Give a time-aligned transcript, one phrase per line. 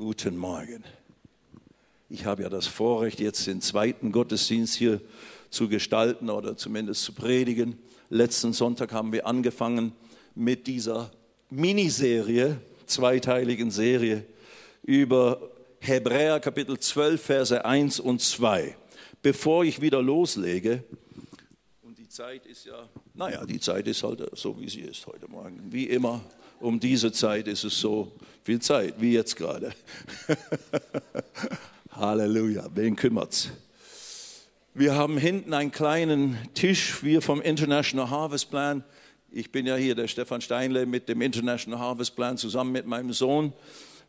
[0.00, 0.82] Guten Morgen.
[2.08, 4.98] Ich habe ja das Vorrecht, jetzt den zweiten Gottesdienst hier
[5.50, 7.78] zu gestalten oder zumindest zu predigen.
[8.08, 9.92] Letzten Sonntag haben wir angefangen
[10.34, 11.10] mit dieser
[11.50, 14.24] Miniserie, zweiteiligen Serie
[14.84, 15.38] über
[15.80, 18.74] Hebräer Kapitel 12, Verse 1 und 2.
[19.20, 20.82] Bevor ich wieder loslege,
[21.82, 25.28] und die Zeit ist ja, naja, die Zeit ist halt so, wie sie ist heute
[25.28, 25.60] Morgen.
[25.70, 26.22] Wie immer,
[26.60, 28.12] um diese Zeit ist es so
[28.44, 29.72] viel Zeit, wie jetzt gerade.
[31.90, 33.50] Halleluja, wen kümmert's?
[34.74, 38.84] Wir haben hinten einen kleinen Tisch, wir vom International Harvest Plan.
[39.32, 43.12] Ich bin ja hier der Stefan Steinle mit dem International Harvest Plan zusammen mit meinem
[43.12, 43.52] Sohn.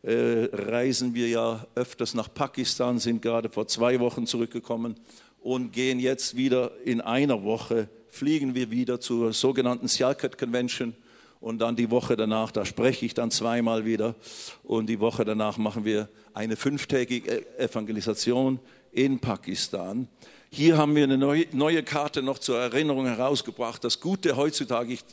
[0.02, 4.96] Äh, reisen wir ja öfters nach Pakistan, sind gerade vor zwei Wochen zurückgekommen
[5.40, 10.94] und gehen jetzt wieder in einer Woche, fliegen wir wieder zur sogenannten Sialkot Convention
[11.42, 14.14] und dann die Woche danach, da spreche ich dann zweimal wieder
[14.62, 18.60] und die Woche danach machen wir eine fünftägige Evangelisation
[18.92, 20.08] in Pakistan.
[20.50, 23.82] Hier haben wir eine neue, Karte noch zur Erinnerung herausgebracht.
[23.82, 25.04] Das Gute heutzutage, ich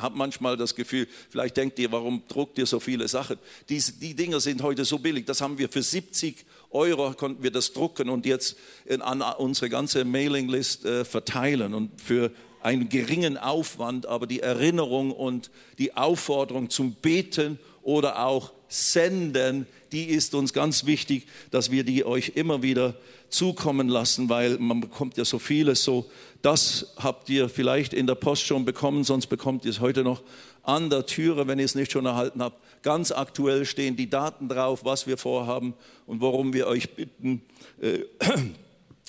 [0.00, 3.36] habe manchmal das Gefühl, vielleicht denkt ihr, warum druckt ihr so viele Sachen?
[3.68, 5.26] Die, die Dinger sind heute so billig.
[5.26, 9.68] Das haben wir für 70 Euro, konnten wir das drucken und jetzt in, an unsere
[9.68, 11.74] ganze Mailinglist äh, verteilen.
[11.74, 18.52] Und für einen geringen Aufwand, aber die Erinnerung und die Aufforderung zum Beten oder auch
[18.68, 22.94] Senden, die ist uns ganz wichtig, dass wir die euch immer wieder
[23.30, 26.10] zukommen lassen, weil man bekommt ja so vieles so.
[26.42, 30.22] Das habt ihr vielleicht in der Post schon bekommen, sonst bekommt ihr es heute noch
[30.62, 32.62] an der Türe, wenn ihr es nicht schon erhalten habt.
[32.82, 35.74] Ganz aktuell stehen die Daten drauf, was wir vorhaben
[36.06, 37.42] und worum wir euch bitten,
[37.80, 38.00] äh,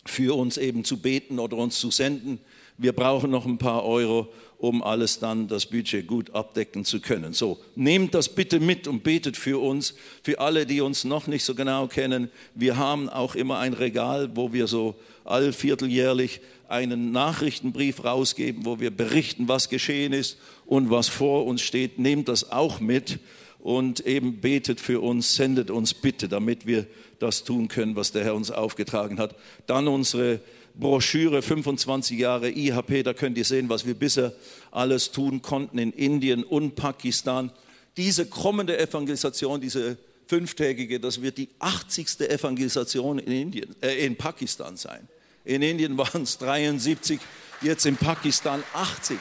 [0.05, 2.39] für uns eben zu beten oder uns zu senden
[2.79, 7.33] wir brauchen noch ein paar Euro, um alles dann das Budget gut abdecken zu können.
[7.33, 11.43] So, nehmt das bitte mit und betet für uns, für alle, die uns noch nicht
[11.43, 12.31] so genau kennen.
[12.55, 18.91] Wir haben auch immer ein Regal, wo wir so allvierteljährlich einen Nachrichtenbrief rausgeben, wo wir
[18.91, 21.99] berichten, was geschehen ist und was vor uns steht.
[21.99, 23.19] Nehmt das auch mit
[23.59, 26.87] und eben betet für uns, sendet uns bitte, damit wir
[27.19, 29.35] das tun können, was der Herr uns aufgetragen hat.
[29.67, 30.39] Dann unsere
[30.79, 34.33] Broschüre 25 Jahre IHP, da könnt ihr sehen, was wir bisher
[34.71, 37.51] alles tun konnten in Indien und Pakistan.
[37.97, 39.97] Diese kommende Evangelisation, diese
[40.27, 42.21] fünftägige, das wird die 80.
[42.21, 45.07] Evangelisation in, Indien, äh, in Pakistan sein.
[45.43, 47.19] In Indien waren es 73,
[47.61, 49.17] jetzt in Pakistan 80.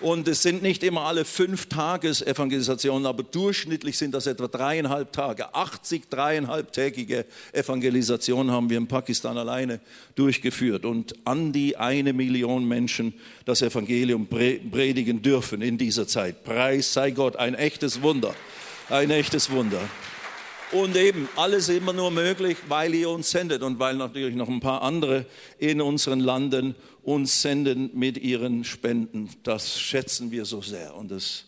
[0.00, 5.52] Und es sind nicht immer alle fünf Tages-Evangelisationen, aber durchschnittlich sind das etwa dreieinhalb Tage.
[5.52, 9.80] 80 dreieinhalbtägige Evangelisationen haben wir in Pakistan alleine
[10.14, 13.12] durchgeführt und an die eine Million Menschen
[13.44, 16.44] das Evangelium predigen dürfen in dieser Zeit.
[16.44, 18.32] Preis sei Gott, ein echtes Wunder,
[18.90, 19.80] ein echtes Wunder.
[20.72, 24.60] Und eben alles immer nur möglich, weil ihr uns sendet und weil natürlich noch ein
[24.60, 25.24] paar andere
[25.58, 29.30] in unseren Landen uns senden mit ihren Spenden.
[29.44, 31.46] Das schätzen wir so sehr und es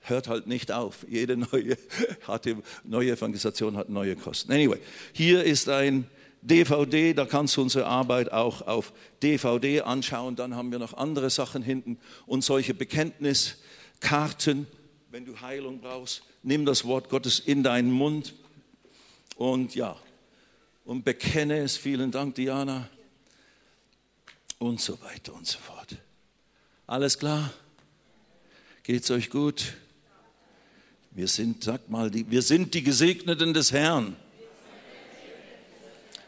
[0.00, 1.04] hört halt nicht auf.
[1.06, 1.76] Jede neue,
[2.26, 4.50] hatte, neue Evangelisation hat neue Kosten.
[4.50, 4.78] Anyway,
[5.12, 6.06] hier ist ein
[6.40, 10.34] DVD, da kannst du unsere Arbeit auch auf DVD anschauen.
[10.34, 14.66] Dann haben wir noch andere Sachen hinten und solche Bekenntniskarten.
[15.10, 18.34] Wenn du Heilung brauchst, nimm das Wort Gottes in deinen Mund
[19.42, 19.96] und ja,
[20.84, 21.76] und bekenne es.
[21.76, 22.88] Vielen Dank, Diana
[24.58, 25.96] und so weiter und so fort.
[26.86, 27.52] Alles klar?
[28.84, 29.74] Geht's euch gut?
[31.10, 34.16] Wir sind, sag mal, die, wir sind die Gesegneten des Herrn.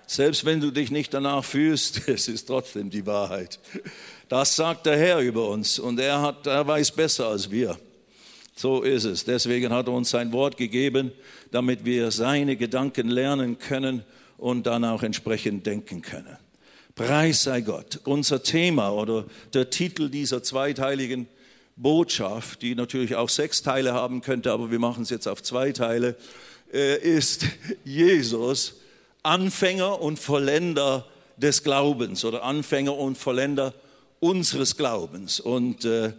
[0.06, 3.60] Selbst wenn du dich nicht danach fühlst, es ist trotzdem die Wahrheit.
[4.28, 7.78] Das sagt der Herr über uns und er, hat, er weiß besser als wir.
[8.54, 9.24] So ist es.
[9.24, 11.12] Deswegen hat er uns sein Wort gegeben,
[11.50, 14.04] damit wir seine Gedanken lernen können
[14.38, 16.36] und dann auch entsprechend denken können.
[16.94, 18.00] Preis sei Gott.
[18.04, 21.26] Unser Thema oder der Titel dieser zweiteiligen
[21.76, 25.72] Botschaft, die natürlich auch sechs Teile haben könnte, aber wir machen es jetzt auf zwei
[25.72, 26.16] Teile,
[26.72, 27.46] äh, ist
[27.84, 28.76] Jesus,
[29.24, 33.74] Anfänger und Vollender des Glaubens oder Anfänger und Vollender
[34.20, 35.40] unseres Glaubens.
[35.40, 36.12] Und äh,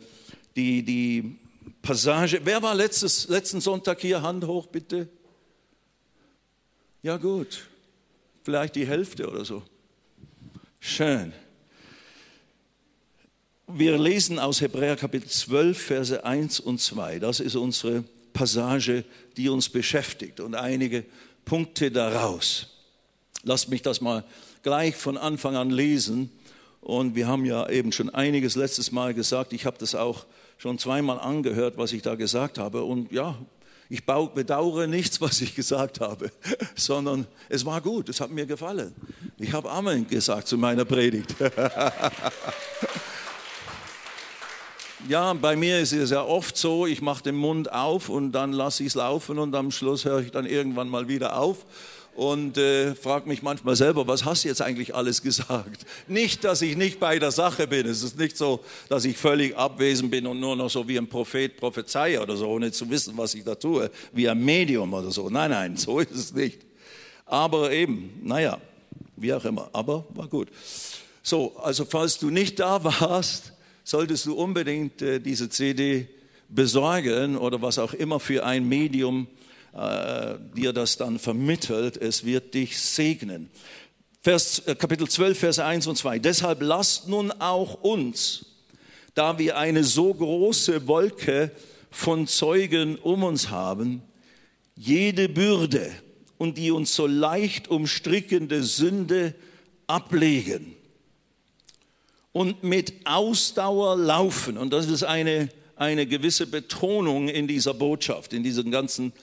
[0.58, 1.38] die, die
[1.86, 4.24] Passage, wer war letztes, letzten Sonntag hier?
[4.24, 5.08] Hand hoch, bitte.
[7.04, 7.68] Ja gut,
[8.44, 9.62] vielleicht die Hälfte oder so.
[10.80, 11.32] Schön.
[13.68, 17.20] Wir lesen aus Hebräer Kapitel 12, Verse 1 und 2.
[17.20, 18.04] Das ist unsere
[18.34, 19.04] Passage,
[19.38, 21.06] die uns beschäftigt und einige
[21.46, 22.68] Punkte daraus.
[23.44, 24.24] Lasst mich das mal
[24.64, 26.32] gleich von Anfang an lesen.
[26.82, 29.54] Und wir haben ja eben schon einiges letztes Mal gesagt.
[29.54, 30.26] Ich habe das auch
[30.58, 32.84] schon zweimal angehört, was ich da gesagt habe.
[32.84, 33.38] Und ja,
[33.88, 36.32] Ich bedauere nichts, was ich gesagt habe,
[36.76, 38.94] sondern es war gut, es hat mir gefallen.
[39.38, 41.36] Ich habe Amen gesagt zu meiner Predigt.
[45.08, 48.54] Ja, bei mir ist es ja oft so, ich mache den Mund auf und dann
[48.54, 51.64] lasse ich es laufen und am Schluss höre ich dann irgendwann mal wieder auf
[52.16, 55.86] und äh, frage mich manchmal selber, was hast du jetzt eigentlich alles gesagt?
[56.08, 57.86] Nicht, dass ich nicht bei der Sache bin.
[57.86, 61.08] Es ist nicht so, dass ich völlig abwesend bin und nur noch so wie ein
[61.08, 65.12] Prophet prophezei oder so, ohne zu wissen, was ich da tue, wie ein Medium oder
[65.12, 65.30] so.
[65.30, 66.62] Nein, nein, so ist es nicht.
[67.26, 68.60] Aber eben, naja,
[69.18, 69.70] wie auch immer.
[69.74, 70.48] Aber war gut.
[71.22, 73.52] So, also falls du nicht da warst,
[73.84, 76.08] solltest du unbedingt äh, diese CD
[76.48, 79.28] besorgen oder was auch immer für ein Medium
[79.76, 81.98] äh, dir das dann vermittelt.
[81.98, 83.50] Es wird dich segnen.
[84.22, 86.20] Vers, äh, Kapitel 12, Vers 1 und 2.
[86.20, 88.46] Deshalb lasst nun auch uns,
[89.14, 91.52] da wir eine so große Wolke
[91.92, 94.02] von Zeugen um uns haben,
[94.76, 95.92] jede Bürde
[96.38, 99.36] und die uns so leicht umstrickende Sünde
[99.88, 100.76] ablegen
[102.32, 104.58] und mit Ausdauer laufen.
[104.58, 109.14] Und das ist eine, eine gewisse Betonung in dieser Botschaft, in diesen ganzen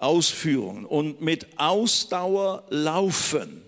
[0.00, 0.84] Ausführungen.
[0.84, 3.62] Und mit Ausdauer laufen,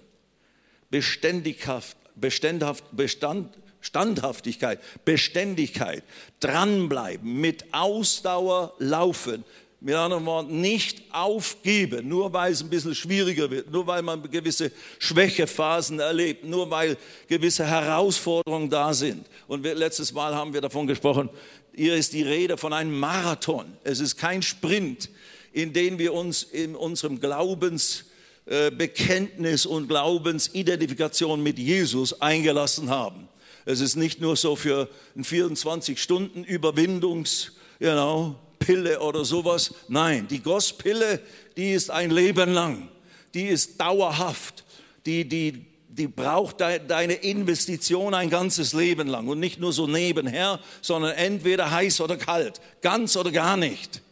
[0.91, 6.03] Beständighaft, Bestandhaft, Bestand, Standhaftigkeit, Beständigkeit,
[6.41, 9.45] dranbleiben, mit Ausdauer laufen.
[9.85, 14.31] Mit anderen Worten, nicht aufgeben, nur weil es ein bisschen schwieriger wird, nur weil man
[14.31, 14.71] gewisse
[15.01, 16.97] Schwächephasen erlebt, nur weil
[17.27, 19.27] gewisse Herausforderungen da sind.
[19.49, 21.31] Und wir, letztes Mal haben wir davon gesprochen,
[21.75, 23.77] hier ist die Rede von einem Marathon.
[23.83, 25.11] Es ist kein Sprint,
[25.53, 33.29] in den wir uns in unserem Glaubensbekenntnis und Glaubensidentifikation mit Jesus eingelassen haben.
[33.65, 39.73] Es ist nicht nur so für ein 24 Stunden Überwindungs, you know, Pille oder sowas.
[39.89, 41.21] Nein, die Gosspille,
[41.57, 42.89] die ist ein Leben lang.
[43.35, 44.65] Die ist dauerhaft.
[45.07, 50.61] Die, die, die braucht deine Investition ein ganzes Leben lang und nicht nur so nebenher,
[50.81, 54.03] sondern entweder heiß oder kalt, ganz oder gar nicht.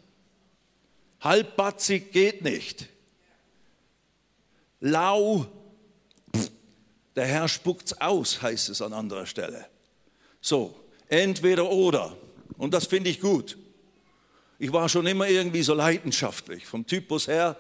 [1.21, 2.89] Halbbatzig geht nicht.
[4.81, 5.47] Lau,
[7.15, 9.67] der Herr spuckt's aus, heißt es an anderer Stelle.
[10.41, 10.75] So,
[11.09, 12.17] entweder oder.
[12.57, 13.59] Und das finde ich gut.
[14.59, 16.67] Ich war schon immer irgendwie so leidenschaftlich.
[16.67, 17.57] Vom Typus her,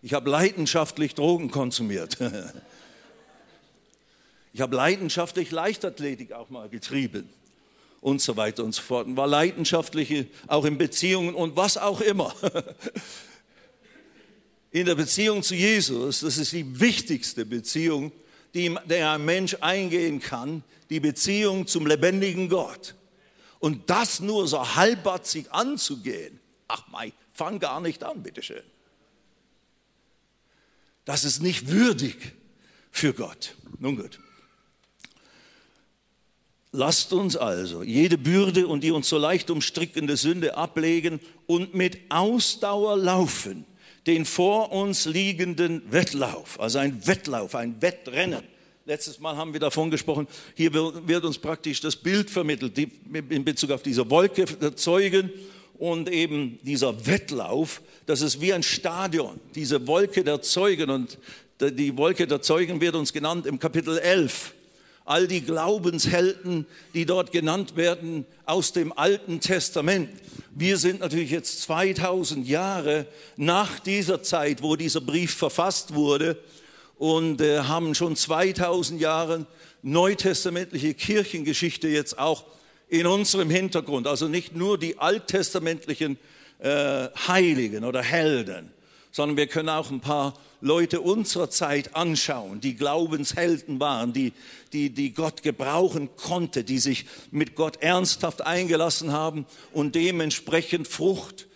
[0.00, 2.18] ich habe leidenschaftlich Drogen konsumiert.
[4.56, 7.28] Ich habe leidenschaftlich Leichtathletik auch mal getrieben
[8.04, 9.06] und so weiter und so fort.
[9.06, 12.34] Und war leidenschaftlich auch in Beziehungen und was auch immer.
[14.70, 18.12] In der Beziehung zu Jesus, das ist die wichtigste Beziehung,
[18.52, 22.94] die ein Mensch eingehen kann, die Beziehung zum lebendigen Gott.
[23.60, 28.64] Und das nur so halbbatzig anzugehen, ach mei, fang gar nicht an, bitteschön.
[31.04, 32.16] Das ist nicht würdig
[32.90, 33.54] für Gott.
[33.78, 34.18] Nun gut.
[36.76, 41.98] Lasst uns also jede Bürde und die uns so leicht umstrickende Sünde ablegen und mit
[42.08, 43.64] Ausdauer laufen,
[44.08, 48.42] den vor uns liegenden Wettlauf, also ein Wettlauf, ein Wettrennen.
[48.86, 50.26] Letztes Mal haben wir davon gesprochen,
[50.56, 55.30] hier wird uns praktisch das Bild vermittelt in Bezug auf diese Wolke der Zeugen
[55.78, 61.18] und eben dieser Wettlauf, das ist wie ein Stadion, diese Wolke der Zeugen und
[61.60, 64.54] die Wolke der Zeugen wird uns genannt im Kapitel 11.
[65.04, 70.08] All die Glaubenshelden, die dort genannt werden aus dem Alten Testament.
[70.50, 73.06] Wir sind natürlich jetzt 2000 Jahre
[73.36, 76.38] nach dieser Zeit, wo dieser Brief verfasst wurde
[76.96, 79.46] und äh, haben schon 2000 Jahre
[79.82, 82.44] neutestamentliche Kirchengeschichte jetzt auch
[82.88, 84.06] in unserem Hintergrund.
[84.06, 86.18] Also nicht nur die alttestamentlichen
[86.60, 88.72] äh, Heiligen oder Helden,
[89.14, 94.32] sondern wir können auch ein paar Leute unserer Zeit anschauen, die Glaubenshelden waren, die,
[94.72, 101.46] die, die Gott gebrauchen konnte, die sich mit Gott ernsthaft eingelassen haben und dementsprechend Frucht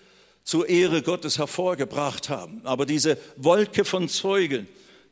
[0.45, 2.61] zur Ehre Gottes hervorgebracht haben.
[2.62, 4.69] Aber diese Wolke von Zeugen,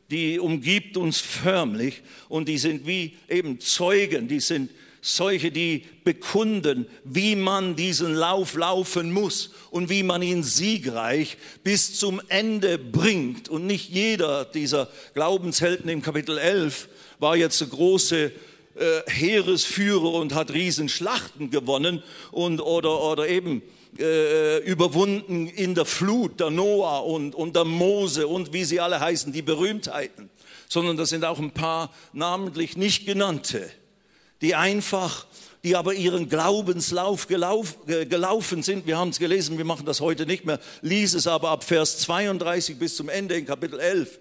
[0.09, 4.71] die umgibt uns förmlich und die sind wie eben Zeugen, die sind
[5.15, 11.97] solche, die bekunden, wie man diesen Lauf laufen muss und wie man ihn siegreich bis
[11.97, 13.47] zum Ende bringt.
[13.47, 18.31] Und nicht jeder dieser Glaubenshelden im Kapitel 11 war jetzt der große äh,
[19.07, 23.61] Heeresführer und hat Riesenschlachten gewonnen und, oder, oder eben
[23.97, 28.99] äh, überwunden in der Flut, der Noah und, und der Mose und wie sie alle
[28.99, 30.29] heißen, die Berühmtheiten,
[30.67, 33.71] sondern das sind auch ein paar namentlich nicht genannte
[34.41, 35.25] die einfach
[35.63, 38.87] die aber ihren Glaubenslauf gelauf, gelaufen sind.
[38.87, 40.59] Wir haben es gelesen, wir machen das heute nicht mehr.
[40.81, 44.19] Lies es aber ab Vers 32 bis zum Ende in Kapitel 11.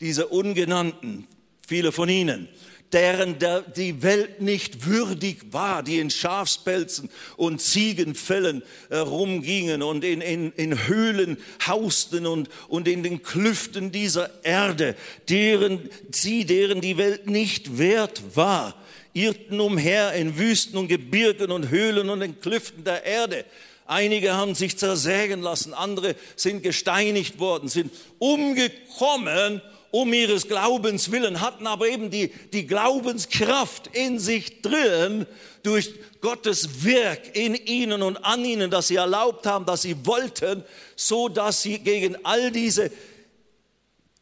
[0.00, 1.28] Diese Ungenannten,
[1.66, 2.48] viele von ihnen,
[2.92, 10.04] deren der, die Welt nicht würdig war, die in Schafspelzen und Ziegenfällen äh, rumgingen und
[10.04, 14.96] in, in, in Höhlen hausten und, und in den Klüften dieser Erde,
[15.28, 18.74] deren, sie, deren die Welt nicht wert war,
[19.12, 23.44] irrten umher in Wüsten und Gebirgen und Höhlen und in Klüften der Erde.
[23.86, 31.40] Einige haben sich zersägen lassen, andere sind gesteinigt worden, sind umgekommen um ihres Glaubens willen,
[31.40, 35.26] hatten aber eben die, die Glaubenskraft in sich drin
[35.62, 40.62] durch Gottes Werk in ihnen und an ihnen, dass sie erlaubt haben, dass sie wollten,
[40.94, 42.90] so dass sie gegen all diese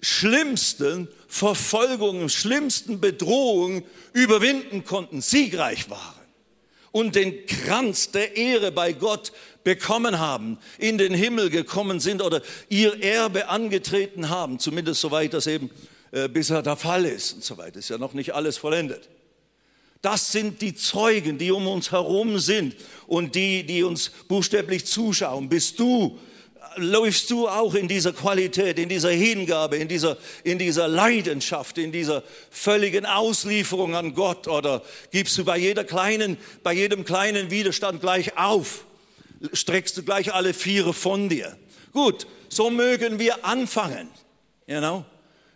[0.00, 6.16] schlimmsten Verfolgungen, schlimmsten Bedrohungen überwinden konnten, siegreich waren
[6.92, 9.32] und den Kranz der Ehre bei Gott
[9.64, 12.40] bekommen haben, in den Himmel gekommen sind oder
[12.70, 15.70] ihr Erbe angetreten haben, zumindest soweit das eben
[16.12, 17.80] äh, bisher der Fall ist und so weiter.
[17.80, 19.10] Ist ja noch nicht alles vollendet.
[20.00, 22.76] Das sind die Zeugen, die um uns herum sind
[23.06, 25.50] und die, die uns buchstäblich zuschauen.
[25.50, 26.18] Bist du
[26.76, 31.92] läufst du auch in dieser Qualität, in dieser Hingabe, in dieser, in dieser Leidenschaft, in
[31.92, 38.00] dieser völligen Auslieferung an Gott oder gibst du bei jeder kleinen, bei jedem kleinen Widerstand
[38.00, 38.84] gleich auf?
[39.52, 41.56] Streckst du gleich alle Viere von dir?
[41.92, 44.08] Gut, so mögen wir anfangen.
[44.66, 45.04] You know?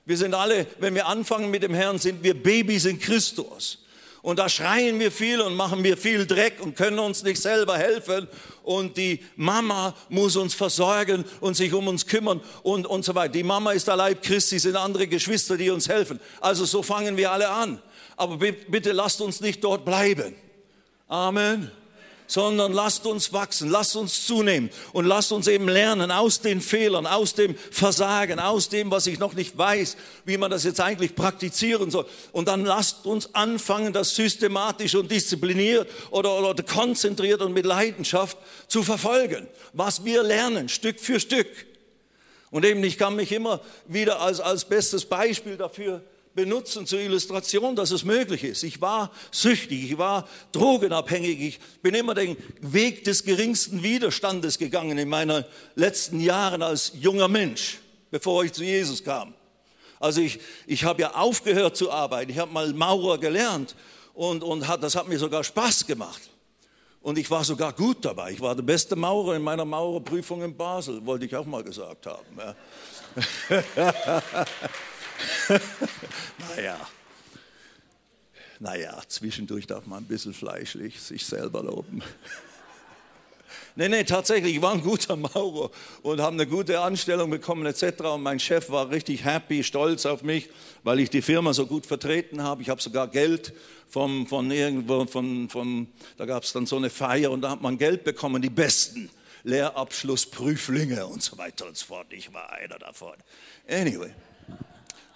[0.06, 3.79] Wir sind alle, wenn wir anfangen mit dem Herrn, sind wir Babys in Christus.
[4.22, 7.78] Und da schreien wir viel und machen wir viel Dreck und können uns nicht selber
[7.78, 8.28] helfen.
[8.62, 13.32] Und die Mama muss uns versorgen und sich um uns kümmern und, und so weiter.
[13.32, 16.20] Die Mama ist der Leib Christi, sind andere Geschwister, die uns helfen.
[16.40, 17.80] Also so fangen wir alle an.
[18.16, 20.34] Aber bitte lasst uns nicht dort bleiben.
[21.08, 21.70] Amen
[22.30, 27.06] sondern lasst uns wachsen, lasst uns zunehmen und lasst uns eben lernen aus den Fehlern,
[27.06, 31.16] aus dem Versagen, aus dem, was ich noch nicht weiß, wie man das jetzt eigentlich
[31.16, 32.06] praktizieren soll.
[32.30, 38.38] Und dann lasst uns anfangen, das systematisch und diszipliniert oder, oder konzentriert und mit Leidenschaft
[38.68, 41.48] zu verfolgen, was wir lernen, Stück für Stück.
[42.52, 46.02] Und eben, ich kann mich immer wieder als, als bestes Beispiel dafür
[46.34, 48.62] benutzen zur Illustration, dass es möglich ist.
[48.62, 54.96] Ich war süchtig, ich war drogenabhängig, ich bin immer den Weg des geringsten Widerstandes gegangen
[54.98, 55.44] in meinen
[55.74, 57.78] letzten Jahren als junger Mensch,
[58.10, 59.34] bevor ich zu Jesus kam.
[59.98, 63.74] Also ich, ich habe ja aufgehört zu arbeiten, ich habe mal Maurer gelernt
[64.14, 66.30] und, und hat, das hat mir sogar Spaß gemacht.
[67.02, 68.32] Und ich war sogar gut dabei.
[68.32, 72.06] Ich war der beste Maurer in meiner Maurerprüfung in Basel, wollte ich auch mal gesagt
[72.06, 72.26] haben.
[72.36, 72.54] Ja.
[76.56, 76.78] naja,
[78.60, 82.02] naja, zwischendurch darf man ein bisschen fleischlich sich selber loben.
[83.76, 85.70] Nee, nee, tatsächlich, ich war ein guter Maurer
[86.02, 88.00] und habe eine gute Anstellung bekommen etc.
[88.00, 90.50] Und mein Chef war richtig happy, stolz auf mich,
[90.82, 92.62] weil ich die Firma so gut vertreten habe.
[92.62, 93.52] Ich habe sogar Geld
[93.88, 95.86] vom, von irgendwo, von, von,
[96.16, 99.08] da gab es dann so eine Feier und da hat man Geld bekommen, die besten
[99.44, 102.08] Lehrabschlussprüflinge und so weiter und so fort.
[102.10, 103.14] Ich war einer davon.
[103.68, 104.12] Anyway.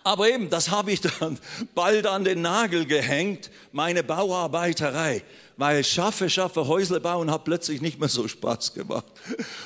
[0.07, 1.39] Aber eben, das habe ich dann
[1.75, 5.23] bald an den Nagel gehängt, meine Bauarbeiterei,
[5.57, 9.07] weil schaffe, schaffe, Häusle bauen hat plötzlich nicht mehr so Spaß gemacht.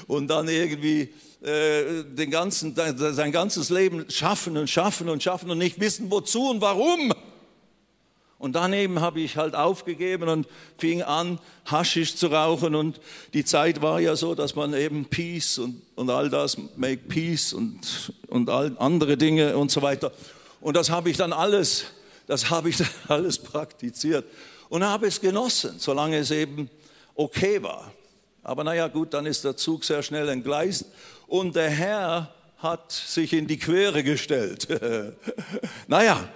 [0.07, 5.59] Und dann irgendwie äh, den ganzen, sein ganzes Leben schaffen und schaffen und schaffen und
[5.59, 7.13] nicht wissen, wozu und warum.
[8.39, 10.47] Und daneben habe ich halt aufgegeben und
[10.79, 12.77] fing an, Haschisch zu rauchen.
[12.77, 13.01] Und
[13.35, 17.53] die Zeit war ja so, dass man eben Peace und, und all das, Make Peace
[17.53, 20.13] und, und all andere Dinge und so weiter.
[20.61, 21.87] Und das habe ich dann alles,
[22.29, 24.25] das habe ich dann alles praktiziert
[24.69, 26.71] und habe es genossen, solange es eben
[27.17, 27.93] okay war.
[28.45, 30.87] Aber naja, gut, dann ist der Zug sehr schnell entgleist
[31.27, 34.69] und der Herr hat sich in die Quere gestellt.
[35.89, 36.29] naja,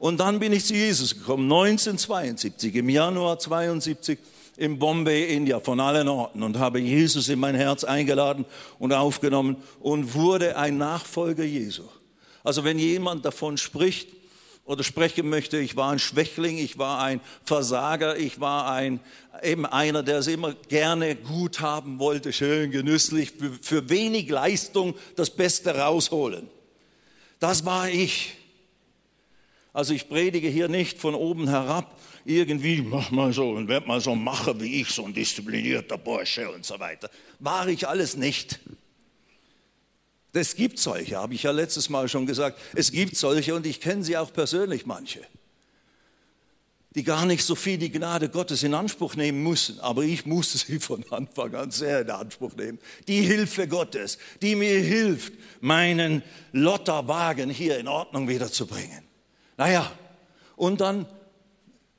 [0.00, 4.18] und dann bin ich zu Jesus gekommen, 1972, im Januar 72
[4.56, 8.46] in Bombay, India, von allen Orten und habe Jesus in mein Herz eingeladen
[8.78, 11.82] und aufgenommen und wurde ein Nachfolger Jesu.
[12.42, 14.08] Also wenn jemand davon spricht
[14.64, 19.00] oder sprechen möchte, ich war ein Schwächling, ich war ein Versager, ich war ein,
[19.42, 25.28] eben einer, der es immer gerne gut haben wollte, schön genüsslich, für, wenig Leistung das
[25.28, 26.48] Beste rausholen.
[27.38, 28.39] Das war ich.
[29.72, 34.00] Also ich predige hier nicht von oben herab, irgendwie, mach mal so und werd mal
[34.00, 37.08] so Macher wie ich, so ein disziplinierter Bursche und so weiter.
[37.38, 38.60] War ich alles nicht.
[40.32, 42.60] Es gibt solche, habe ich ja letztes Mal schon gesagt.
[42.74, 45.20] Es gibt solche und ich kenne sie auch persönlich, manche.
[46.96, 50.58] die gar nicht so viel die Gnade Gottes in Anspruch nehmen müssen, aber ich musste
[50.58, 52.78] sie von Anfang an sehr in Anspruch nehmen.
[53.06, 56.22] Die Hilfe Gottes, die mir hilft, meinen
[56.52, 59.09] Lotterwagen hier in Ordnung wiederzubringen.
[59.60, 59.92] Naja,
[60.56, 61.04] und dann,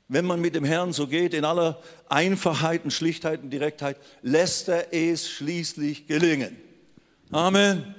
[0.08, 4.68] wenn man mit dem Herrn so geht, in aller Einfachheit und Schlichtheit und Direktheit, lässt
[4.68, 6.56] er es schließlich gelingen.
[7.30, 7.94] Amen.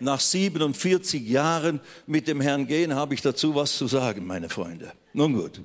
[0.00, 4.90] Nach 47 Jahren mit dem Herrn gehen, habe ich dazu was zu sagen, meine Freunde.
[5.12, 5.60] Nun gut.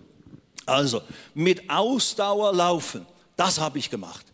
[0.68, 1.02] Also
[1.34, 3.08] mit Ausdauer laufen,
[3.38, 4.31] das habe ich gemacht.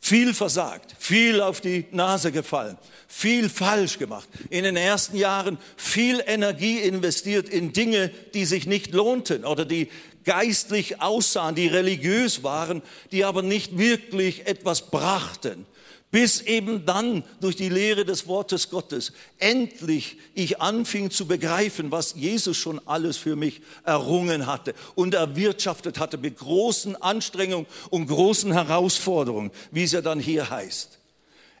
[0.00, 4.28] Viel versagt, viel auf die Nase gefallen, viel falsch gemacht.
[4.50, 9.88] In den ersten Jahren viel Energie investiert in Dinge, die sich nicht lohnten oder die
[10.24, 15.66] geistlich aussahen, die religiös waren, die aber nicht wirklich etwas brachten
[16.10, 22.14] bis eben dann durch die Lehre des Wortes Gottes endlich ich anfing zu begreifen, was
[22.14, 28.52] Jesus schon alles für mich errungen hatte und erwirtschaftet hatte mit großen Anstrengungen und großen
[28.52, 30.98] Herausforderungen, wie es ja dann hier heißt.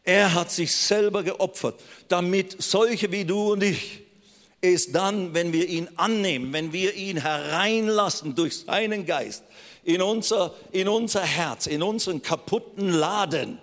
[0.04, 4.02] Er hat sich selber geopfert, damit solche wie du und ich
[4.60, 9.44] es dann, wenn wir ihn annehmen, wenn wir ihn hereinlassen durch seinen Geist
[9.84, 13.58] in unser, in unser Herz, in unseren kaputten Laden,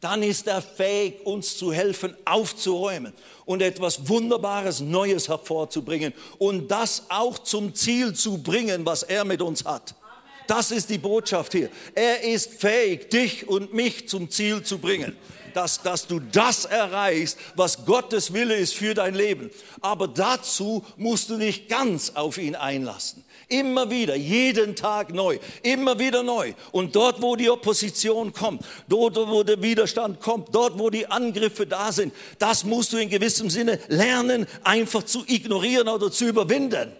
[0.00, 3.12] dann ist er fähig, uns zu helfen, aufzuräumen
[3.44, 9.42] und etwas Wunderbares, Neues hervorzubringen und das auch zum Ziel zu bringen, was er mit
[9.42, 9.94] uns hat.
[10.46, 11.70] Das ist die Botschaft hier.
[11.94, 15.16] Er ist fähig, dich und mich zum Ziel zu bringen.
[15.54, 19.50] Dass, dass du das erreichst, was Gottes Wille ist für dein Leben.
[19.80, 23.24] Aber dazu musst du dich ganz auf ihn einlassen.
[23.50, 26.54] Immer wieder, jeden Tag neu, immer wieder neu.
[26.70, 31.66] Und dort, wo die Opposition kommt, dort, wo der Widerstand kommt, dort, wo die Angriffe
[31.66, 36.92] da sind, das musst du in gewissem Sinne lernen, einfach zu ignorieren oder zu überwinden.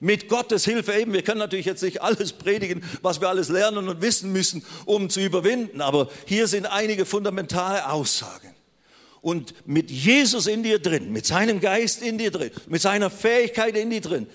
[0.00, 1.12] Mit Gottes Hilfe eben.
[1.12, 5.10] Wir können natürlich jetzt nicht alles predigen, was wir alles lernen und wissen müssen, um
[5.10, 5.82] zu überwinden.
[5.82, 8.54] Aber hier sind einige fundamentale Aussagen.
[9.20, 13.76] Und mit Jesus in dir drin, mit seinem Geist in dir drin, mit seiner Fähigkeit
[13.76, 14.26] in dir drin,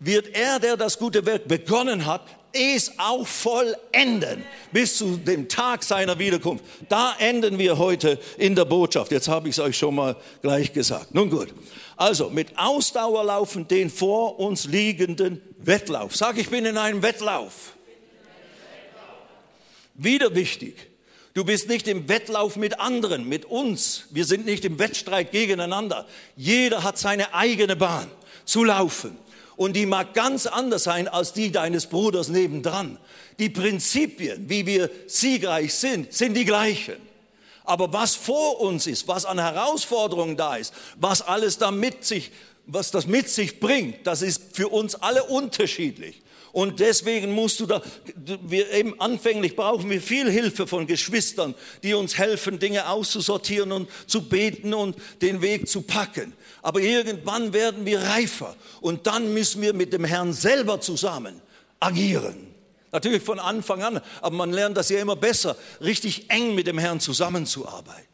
[0.00, 2.22] wird er, der das gute Werk begonnen hat,
[2.52, 6.64] es auch vollenden bis zu dem Tag seiner Wiederkunft.
[6.88, 9.12] Da enden wir heute in der Botschaft.
[9.12, 11.14] Jetzt habe ich es euch schon mal gleich gesagt.
[11.14, 11.54] Nun gut.
[11.96, 16.16] Also mit Ausdauer laufen den vor uns liegenden Wettlauf.
[16.16, 17.74] Sag, ich bin in einem Wettlauf.
[19.94, 20.88] Wieder wichtig.
[21.34, 24.06] Du bist nicht im Wettlauf mit anderen, mit uns.
[24.10, 26.06] Wir sind nicht im Wettstreit gegeneinander.
[26.36, 28.10] Jeder hat seine eigene Bahn
[28.44, 29.16] zu laufen
[29.60, 32.96] und die mag ganz anders sein als die deines Bruders nebendran.
[33.38, 36.96] Die Prinzipien, wie wir siegreich sind, sind die gleichen.
[37.64, 42.32] Aber was vor uns ist, was an Herausforderungen da ist, was alles da mit sich,
[42.64, 46.22] was das mit sich bringt, das ist für uns alle unterschiedlich.
[46.52, 47.82] Und deswegen musst du da,
[48.42, 53.88] wir eben anfänglich brauchen wir viel Hilfe von Geschwistern, die uns helfen, Dinge auszusortieren und
[54.06, 56.32] zu beten und den Weg zu packen
[56.62, 61.40] aber irgendwann werden wir reifer und dann müssen wir mit dem Herrn selber zusammen
[61.78, 62.48] agieren.
[62.92, 66.78] Natürlich von Anfang an, aber man lernt das ja immer besser, richtig eng mit dem
[66.78, 68.08] Herrn zusammenzuarbeiten.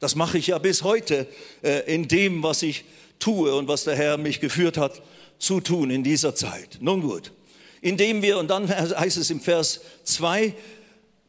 [0.00, 1.28] Das mache ich ja bis heute
[1.62, 2.84] äh, in dem, was ich
[3.20, 5.00] tue und was der Herr mich geführt hat
[5.38, 6.78] zu tun in dieser Zeit.
[6.80, 7.30] Nun gut,
[7.82, 8.68] indem wir, und dann
[8.98, 10.54] heißt es im Vers 2,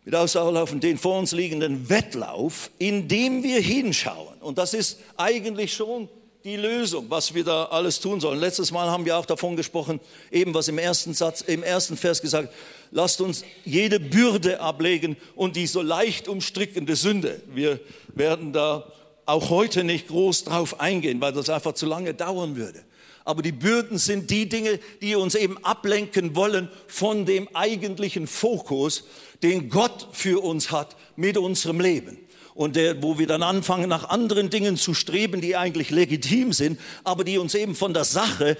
[0.05, 4.37] mit Ausdauerlaufen den vor uns liegenden Wettlauf, indem wir hinschauen.
[4.39, 6.09] Und das ist eigentlich schon
[6.43, 8.39] die Lösung, was wir da alles tun sollen.
[8.39, 12.21] Letztes Mal haben wir auch davon gesprochen, eben was im ersten Satz, im ersten Vers
[12.21, 12.53] gesagt,
[12.91, 17.41] lasst uns jede Bürde ablegen und die so leicht umstrickende Sünde.
[17.53, 17.79] Wir
[18.13, 18.91] werden da
[19.25, 22.83] auch heute nicht groß drauf eingehen, weil das einfach zu lange dauern würde.
[23.25, 29.05] Aber die Bürden sind die Dinge, die uns eben ablenken wollen von dem eigentlichen Fokus,
[29.41, 32.17] den Gott für uns hat mit unserem Leben
[32.55, 36.79] und der, wo wir dann anfangen, nach anderen Dingen zu streben, die eigentlich legitim sind,
[37.03, 38.57] aber die uns eben von der Sache,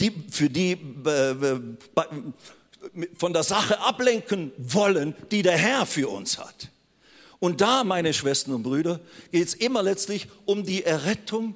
[0.00, 1.34] die, für die, äh,
[3.16, 6.70] von der Sache ablenken wollen, die der Herr für uns hat.
[7.38, 11.54] Und da, meine Schwestern und Brüder, geht es immer letztlich um die Errettung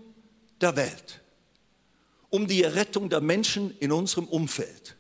[0.61, 1.21] der Welt,
[2.31, 4.97] um die Errettung der Menschen in unserem Umfeld.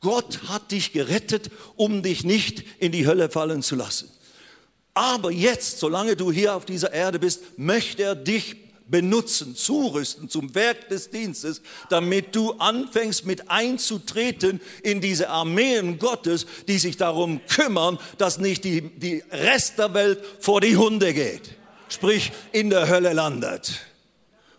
[0.00, 4.10] Gott hat dich gerettet, um dich nicht in die Hölle fallen zu lassen.
[4.94, 8.56] Aber jetzt, solange du hier auf dieser Erde bist, möchte er dich
[8.88, 16.46] benutzen, zurüsten zum Werk des Dienstes, damit du anfängst mit einzutreten in diese Armeen Gottes,
[16.68, 21.56] die sich darum kümmern, dass nicht die, die Rest der Welt vor die Hunde geht,
[21.88, 23.80] sprich in der Hölle landet.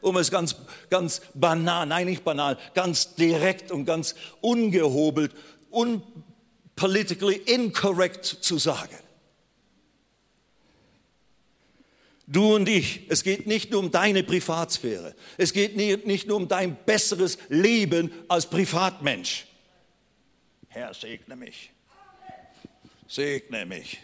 [0.04, 0.56] Um es ganz,
[0.89, 5.34] ganz banal, nein, nicht banal, ganz direkt und ganz ungehobelt,
[5.70, 8.98] unpolitically incorrect zu sagen.
[12.26, 15.13] Du und ich, es geht nicht nur um deine Privatsphäre.
[15.38, 19.46] Es geht nicht nur um dein besseres Leben als Privatmensch.
[20.70, 21.72] Herr, segne mich.
[23.08, 24.00] Segne mich.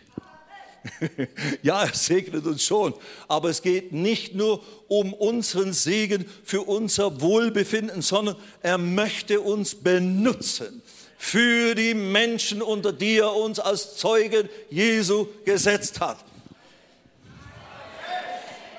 [1.62, 2.94] ja, er segnet uns schon,
[3.28, 9.76] aber es geht nicht nur um unseren Segen für unser Wohlbefinden, sondern er möchte uns
[9.76, 10.82] benutzen
[11.18, 16.18] für die Menschen, unter die er uns als Zeugen Jesu gesetzt hat.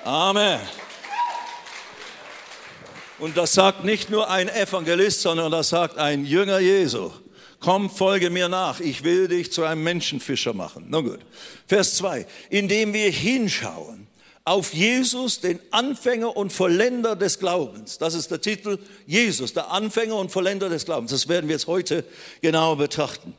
[0.05, 0.59] Amen.
[3.19, 7.11] Und das sagt nicht nur ein Evangelist, sondern das sagt ein Jünger Jesu.
[7.61, 10.87] Komm, folge mir nach, ich will dich zu einem Menschenfischer machen.
[10.89, 11.21] Na gut.
[11.67, 12.27] Vers 2.
[12.49, 14.07] Indem wir hinschauen
[14.45, 17.99] auf Jesus, den Anfänger und Vollender des Glaubens.
[17.99, 21.11] Das ist der Titel Jesus, der Anfänger und Vollender des Glaubens.
[21.11, 22.05] Das werden wir jetzt heute
[22.41, 23.35] genauer betrachten.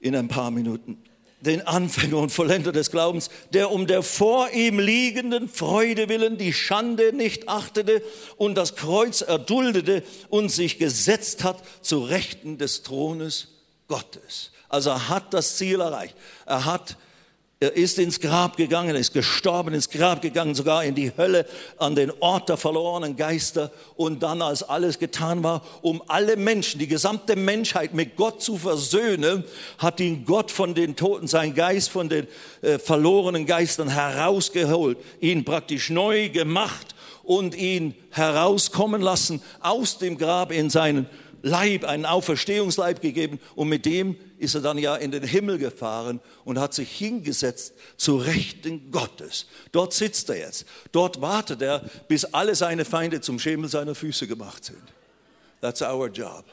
[0.00, 0.98] In ein paar Minuten
[1.46, 6.52] den Anfänger und Vollender des Glaubens, der um der vor ihm liegenden Freude willen die
[6.52, 8.02] Schande nicht achtete
[8.36, 13.48] und das Kreuz erduldete und sich gesetzt hat zu Rechten des Thrones
[13.88, 14.50] Gottes.
[14.68, 16.16] Also er hat das Ziel erreicht.
[16.44, 16.96] Er hat
[17.58, 21.46] er ist ins Grab gegangen, ist gestorben, ins Grab gegangen, sogar in die Hölle,
[21.78, 23.70] an den Ort der verlorenen Geister.
[23.96, 28.58] Und dann, als alles getan war, um alle Menschen, die gesamte Menschheit mit Gott zu
[28.58, 29.42] versöhnen,
[29.78, 32.26] hat ihn Gott von den Toten, sein Geist von den
[32.60, 40.52] äh, verlorenen Geistern herausgeholt, ihn praktisch neu gemacht und ihn herauskommen lassen aus dem Grab
[40.52, 41.06] in seinen
[41.46, 46.18] Leib, einen Auferstehungsleib gegeben und mit dem ist er dann ja in den Himmel gefahren
[46.44, 49.46] und hat sich hingesetzt zu Rechten Gottes.
[49.70, 50.66] Dort sitzt er jetzt.
[50.90, 54.82] Dort wartet er, bis alle seine Feinde zum Schemel seiner Füße gemacht sind.
[55.60, 56.44] That's our job.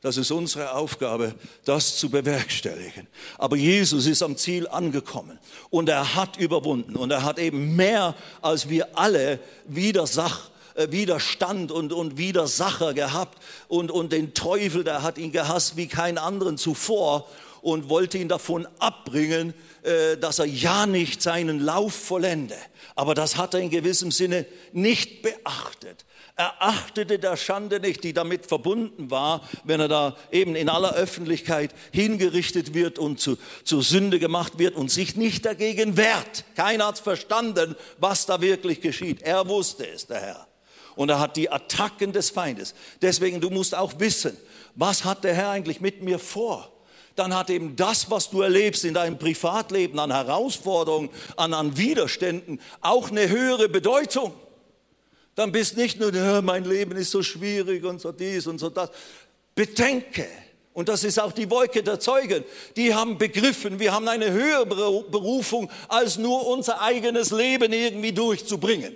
[0.00, 3.06] Das ist unsere Aufgabe, das zu bewerkstelligen.
[3.38, 5.38] Aber Jesus ist am Ziel angekommen
[5.70, 11.92] und er hat überwunden und er hat eben mehr als wir alle Widersach Widerstand und,
[11.92, 17.28] und Widersacher gehabt und, und den Teufel, der hat ihn gehasst wie keinen anderen zuvor
[17.62, 22.56] und wollte ihn davon abbringen, äh, dass er ja nicht seinen Lauf vollende.
[22.94, 26.04] Aber das hat er in gewissem Sinne nicht beachtet.
[26.34, 30.94] Er achtete der Schande nicht, die damit verbunden war, wenn er da eben in aller
[30.94, 36.44] Öffentlichkeit hingerichtet wird und zu, zur Sünde gemacht wird und sich nicht dagegen wehrt.
[36.56, 39.22] Keiner hat verstanden, was da wirklich geschieht.
[39.22, 40.51] Er wusste es, der Herr
[40.96, 42.74] und er hat die Attacken des Feindes.
[43.00, 44.36] Deswegen, du musst auch wissen,
[44.74, 46.70] was hat der Herr eigentlich mit mir vor?
[47.14, 52.60] Dann hat eben das, was du erlebst in deinem Privatleben an Herausforderungen, an, an Widerständen,
[52.80, 54.32] auch eine höhere Bedeutung.
[55.34, 58.90] Dann bist nicht nur, mein Leben ist so schwierig und so dies und so das.
[59.54, 60.26] Bedenke,
[60.72, 62.44] und das ist auch die Wolke der Zeugen,
[62.76, 68.94] die haben begriffen, wir haben eine höhere Berufung, als nur unser eigenes Leben irgendwie durchzubringen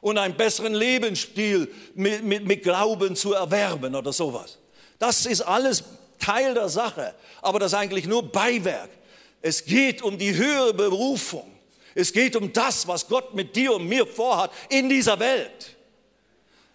[0.00, 4.58] und einen besseren Lebensstil mit, mit, mit Glauben zu erwerben oder sowas.
[4.98, 5.84] Das ist alles
[6.18, 8.90] Teil der Sache, aber das ist eigentlich nur Beiwerk.
[9.42, 11.50] Es geht um die höhere Berufung.
[11.94, 15.76] Es geht um das, was Gott mit dir und mir vorhat in dieser Welt.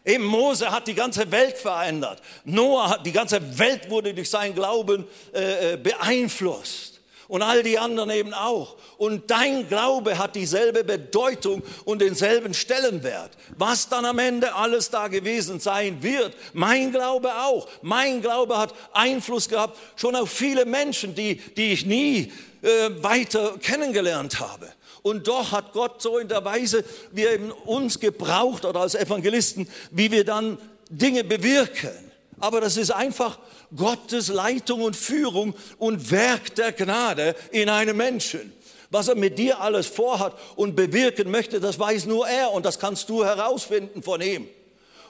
[0.04, 2.22] Eben Mose hat die ganze Welt verändert.
[2.44, 6.95] Noah hat, die ganze Welt wurde durch seinen Glauben äh, äh beeinflusst
[7.28, 8.76] und all die anderen eben auch.
[8.98, 13.32] Und dein Glaube hat dieselbe Bedeutung und denselben Stellenwert.
[13.58, 17.68] Was dann am Ende alles da gewesen sein wird, mein Glaube auch.
[17.82, 23.58] Mein Glaube hat Einfluss gehabt schon auf viele Menschen, die, die ich nie äh, weiter
[23.60, 24.68] kennengelernt habe.
[25.02, 29.68] Und doch hat Gott so in der Weise, wie er uns gebraucht oder als Evangelisten,
[29.92, 30.58] wie wir dann
[30.90, 31.92] Dinge bewirken.
[32.40, 33.38] Aber das ist einfach
[33.76, 38.54] Gottes Leitung und Führung und Werk der Gnade in einem Menschen.
[38.92, 42.80] Was er mit dir alles vorhat und bewirken möchte, das weiß nur er und das
[42.80, 44.48] kannst du herausfinden von ihm.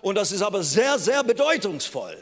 [0.02, 2.18] Und das ist aber sehr, sehr bedeutungsvoll.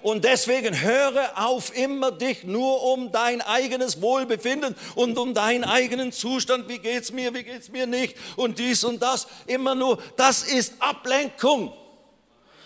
[0.00, 6.12] Und deswegen höre auf, immer dich nur um dein eigenes Wohlbefinden und um deinen eigenen
[6.12, 6.68] Zustand.
[6.68, 8.16] Wie geht's mir, wie geht's mir nicht?
[8.36, 9.26] Und dies und das.
[9.46, 11.72] Immer nur, das ist Ablenkung.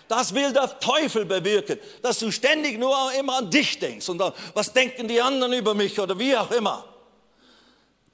[0.09, 4.33] Das will der Teufel bewirken, dass du ständig nur immer an dich denkst und dann,
[4.55, 6.85] was denken die anderen über mich oder wie auch immer.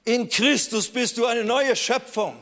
[0.05, 2.35] In Christus bist du eine neue Schöpfung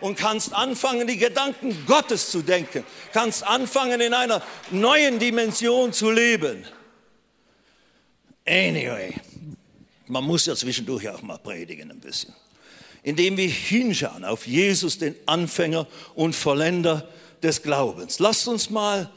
[0.00, 6.10] und kannst anfangen, die Gedanken Gottes zu denken, kannst anfangen, in einer neuen Dimension zu
[6.10, 6.64] leben.
[8.46, 9.14] Anyway,
[10.06, 12.34] man muss ja zwischendurch auch mal predigen ein bisschen.
[13.02, 17.08] indem wir hinschauen auf Jesus, den Anfänger und Vollender
[17.42, 18.18] des Glaubens.
[18.18, 19.10] Lasst uns mal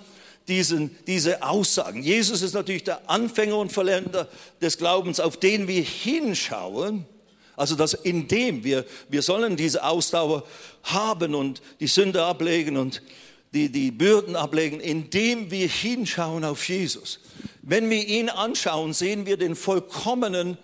[0.48, 2.04] diesen, diese Aussagen.
[2.04, 4.28] Jesus ist natürlich der Anfänger und Vollender
[4.62, 7.06] des Glaubens, auf den wir hinschauen.
[7.56, 10.44] Also dass indem wir, wir sollen diese Ausdauer
[10.84, 13.02] haben und die Sünde ablegen und
[13.54, 17.22] die, die Bürden ablegen, indem wir hinschauen auf Jesus.
[17.62, 20.58] Wenn wir ihn anschauen, sehen wir den vollkommenen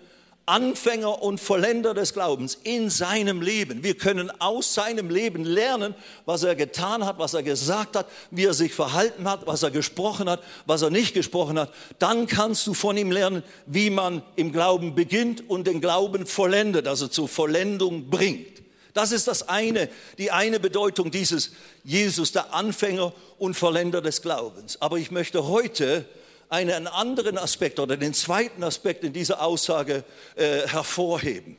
[0.46, 3.84] Anfänger und Vollender des Glaubens in seinem Leben.
[3.84, 5.94] Wir können aus seinem Leben lernen,
[6.26, 9.70] was er getan hat, was er gesagt hat, wie er sich verhalten hat, was er
[9.70, 11.72] gesprochen hat, was er nicht gesprochen hat.
[12.00, 16.88] Dann kannst du von ihm lernen, wie man im Glauben beginnt und den Glauben vollendet,
[16.88, 18.62] also zur Vollendung bringt.
[18.94, 21.52] Das ist das eine, die eine Bedeutung dieses
[21.84, 24.80] Jesus, der Anfänger und Vollender des Glaubens.
[24.82, 26.04] Aber ich möchte heute
[26.52, 30.04] einen anderen Aspekt oder den zweiten Aspekt in dieser Aussage
[30.36, 31.56] äh, hervorheben.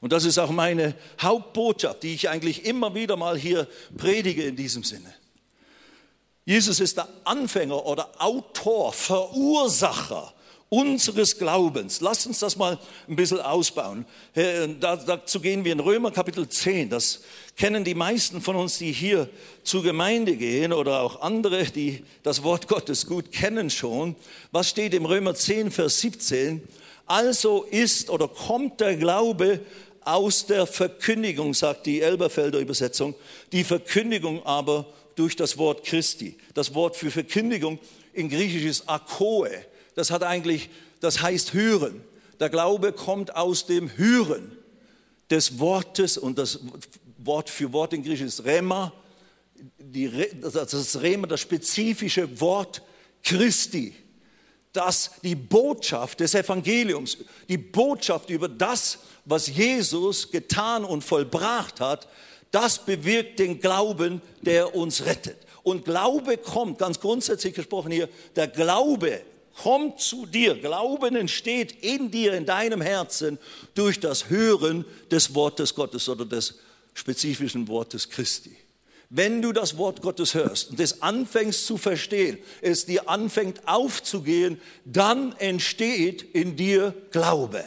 [0.00, 4.56] Und das ist auch meine Hauptbotschaft, die ich eigentlich immer wieder mal hier predige in
[4.56, 5.14] diesem Sinne.
[6.44, 10.34] Jesus ist der Anfänger oder Autor, Verursacher
[10.72, 12.00] unseres Glaubens.
[12.00, 14.06] Lasst uns das mal ein bisschen ausbauen.
[14.80, 16.88] Dazu gehen wir in Römer Kapitel 10.
[16.88, 17.20] Das
[17.58, 19.28] kennen die meisten von uns, die hier
[19.64, 24.16] zur Gemeinde gehen oder auch andere, die das Wort Gottes gut kennen schon.
[24.50, 26.62] Was steht im Römer 10, Vers 17?
[27.04, 29.60] Also ist oder kommt der Glaube
[30.00, 33.14] aus der Verkündigung, sagt die Elberfelder Übersetzung,
[33.52, 36.38] die Verkündigung aber durch das Wort Christi.
[36.54, 37.78] Das Wort für Verkündigung
[38.14, 39.50] in Griechisch ist Akoe
[39.94, 42.02] das hat eigentlich, das heißt hören.
[42.40, 44.56] Der Glaube kommt aus dem Hören
[45.30, 46.60] des Wortes und das
[47.18, 48.92] Wort für Wort in Griechisch ist Rema.
[49.78, 52.82] Die, das Rema, das spezifische Wort
[53.22, 53.94] Christi.
[54.72, 62.08] Das die Botschaft des Evangeliums, die Botschaft über das, was Jesus getan und vollbracht hat,
[62.50, 65.36] das bewirkt den Glauben, der uns rettet.
[65.62, 69.20] Und Glaube kommt, ganz grundsätzlich gesprochen hier, der Glaube
[69.56, 70.54] kommt zu dir.
[70.54, 73.38] Glauben entsteht in dir, in deinem Herzen
[73.74, 76.58] durch das Hören des Wortes Gottes oder des
[76.94, 78.56] spezifischen Wortes Christi.
[79.10, 84.60] Wenn du das Wort Gottes hörst und es anfängst zu verstehen, es dir anfängt aufzugehen,
[84.86, 87.62] dann entsteht in dir Glaube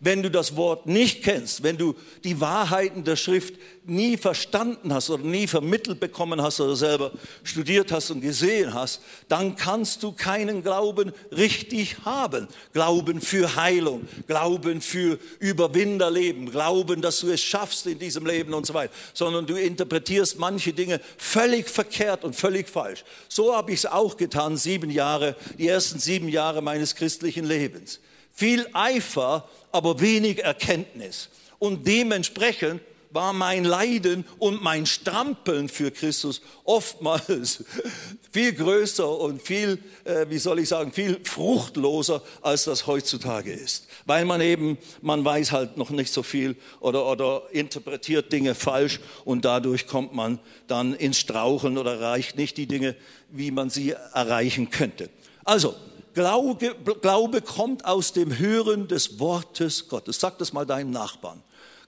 [0.00, 3.54] wenn du das Wort nicht kennst, wenn du die Wahrheiten der Schrift
[3.84, 7.12] nie verstanden hast oder nie vermittelt bekommen hast oder selber
[7.44, 12.48] studiert hast und gesehen hast, dann kannst du keinen Glauben richtig haben.
[12.72, 18.66] Glauben für Heilung, Glauben für Überwinderleben, Glauben, dass du es schaffst in diesem Leben und
[18.66, 23.04] so weiter, sondern du interpretierst manche Dinge völlig verkehrt und völlig falsch.
[23.28, 28.00] So habe ich es auch getan, sieben Jahre, die ersten sieben Jahre meines christlichen Lebens.
[28.38, 31.30] Viel Eifer, aber wenig Erkenntnis.
[31.58, 37.64] Und dementsprechend war mein Leiden und mein Strampeln für Christus oftmals
[38.30, 43.86] viel größer und viel, äh, wie soll ich sagen, viel fruchtloser, als das heutzutage ist.
[44.04, 49.00] Weil man eben, man weiß halt noch nicht so viel oder, oder interpretiert Dinge falsch
[49.24, 52.96] und dadurch kommt man dann ins Straucheln oder erreicht nicht die Dinge,
[53.30, 55.08] wie man sie erreichen könnte.
[55.42, 55.74] Also,
[56.16, 60.18] Glaube, Glaube kommt aus dem Hören des Wortes Gottes.
[60.18, 61.42] Sag das mal deinem Nachbarn.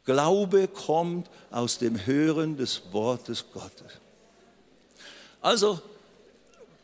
[0.05, 3.87] Glaube kommt aus dem Hören des Wortes Gottes.
[5.41, 5.81] Also,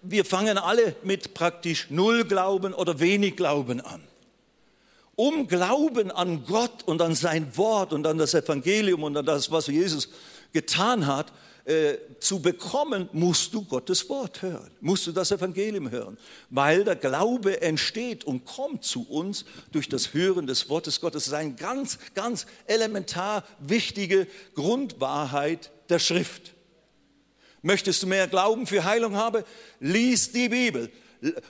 [0.00, 4.02] wir fangen alle mit praktisch null Glauben oder wenig Glauben an.
[5.14, 9.50] Um Glauben an Gott und an sein Wort und an das Evangelium und an das,
[9.50, 10.08] was Jesus
[10.54, 11.30] getan hat,
[11.64, 16.18] äh, zu bekommen, musst du Gottes Wort hören, musst du das Evangelium hören,
[16.50, 21.24] weil der Glaube entsteht und kommt zu uns durch das Hören des Wortes Gottes.
[21.24, 26.52] Das ist eine ganz, ganz elementar wichtige Grundwahrheit der Schrift.
[27.62, 29.42] Möchtest du mehr Glauben für Heilung haben?
[29.80, 30.90] Lies die Bibel.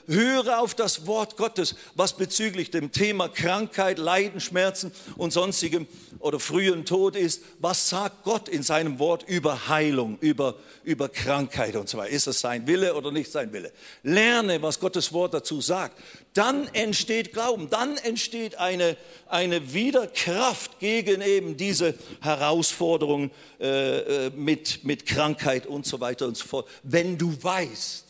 [0.07, 5.87] Höre auf das Wort Gottes, was bezüglich dem Thema Krankheit, Leiden, Schmerzen und sonstigem
[6.19, 7.41] oder frühen Tod ist.
[7.59, 12.11] Was sagt Gott in seinem Wort über Heilung, über, über Krankheit und so weiter?
[12.11, 13.71] Ist es sein Wille oder nicht sein Wille?
[14.03, 16.01] Lerne, was Gottes Wort dazu sagt.
[16.33, 18.95] Dann entsteht Glauben, dann entsteht eine,
[19.27, 26.37] eine Widerkraft gegen eben diese Herausforderung äh, äh mit, mit Krankheit und so weiter und
[26.37, 26.67] so fort.
[26.83, 28.04] Wenn du weißt,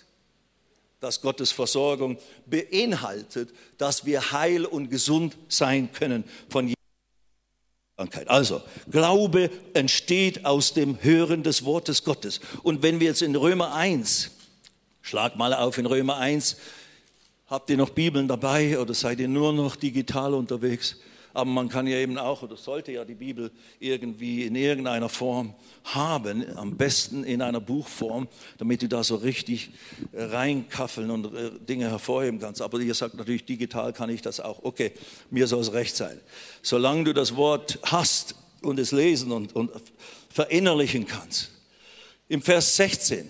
[1.05, 6.79] dass Gottes Versorgung beinhaltet, dass wir heil und gesund sein können von jeder
[7.95, 8.27] Krankheit.
[8.27, 12.41] Also, Glaube entsteht aus dem Hören des Wortes Gottes.
[12.63, 14.31] Und wenn wir jetzt in Römer 1,
[15.03, 16.57] schlag mal auf in Römer 1,
[17.45, 20.95] habt ihr noch Bibeln dabei oder seid ihr nur noch digital unterwegs?
[21.36, 25.54] Aber man kann ja eben auch oder sollte ja die Bibel irgendwie in irgendeiner Form
[25.84, 29.71] haben, am besten in einer Buchform, damit du da so richtig
[30.13, 32.62] äh, reinkaffeln und äh, Dinge hervorheben kannst.
[32.62, 34.63] Aber ihr sagt natürlich, digital kann ich das auch.
[34.63, 34.93] Okay,
[35.30, 36.19] mir soll es recht sein.
[36.62, 39.71] Solange du das Wort hast und es lesen und, und
[40.30, 41.52] verinnerlichen kannst.
[42.28, 43.28] Im Vers 16.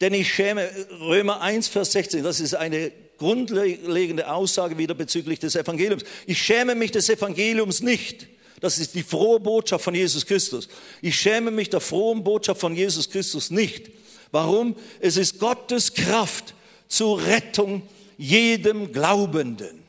[0.00, 5.54] Denn ich schäme, Römer 1, Vers 16, das ist eine grundlegende Aussage wieder bezüglich des
[5.54, 6.04] Evangeliums.
[6.26, 8.26] Ich schäme mich des Evangeliums nicht.
[8.60, 10.68] Das ist die frohe Botschaft von Jesus Christus.
[11.02, 13.90] Ich schäme mich der frohen Botschaft von Jesus Christus nicht.
[14.32, 14.74] Warum?
[15.00, 16.54] Es ist Gottes Kraft
[16.88, 17.82] zur Rettung
[18.16, 19.84] jedem Glaubenden.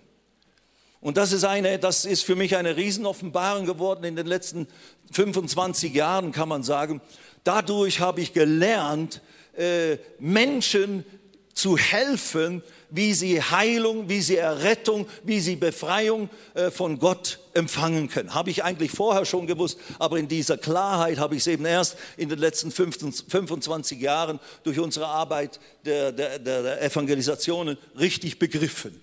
[1.00, 4.68] Und das ist, eine, das ist für mich eine Riesenoffenbarung geworden in den letzten
[5.12, 7.02] 25 Jahren, kann man sagen.
[7.46, 9.22] Dadurch habe ich gelernt,
[9.54, 11.06] äh, Menschen
[11.54, 18.10] zu helfen, wie sie Heilung, wie sie Errettung, wie sie Befreiung äh, von Gott empfangen
[18.10, 18.34] können.
[18.36, 21.98] Habe ich eigentlich vorher schon gewusst, aber in dieser Klarheit habe ich es eben erst
[22.18, 29.02] in den letzten 25 Jahren durch unsere Arbeit der, der, der Evangelisationen richtig begriffen.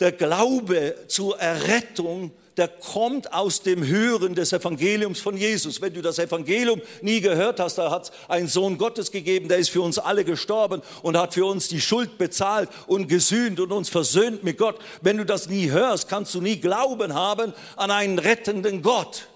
[0.00, 5.80] Der Glaube zur Errettung der kommt aus dem Hören des Evangeliums von Jesus.
[5.80, 9.70] Wenn du das Evangelium nie gehört hast, da hat einen Sohn Gottes gegeben, der ist
[9.70, 13.88] für uns alle gestorben und hat für uns die Schuld bezahlt und gesühnt und uns
[13.88, 14.76] versöhnt mit Gott.
[15.02, 19.28] Wenn du das nie hörst, kannst du nie Glauben haben an einen rettenden Gott.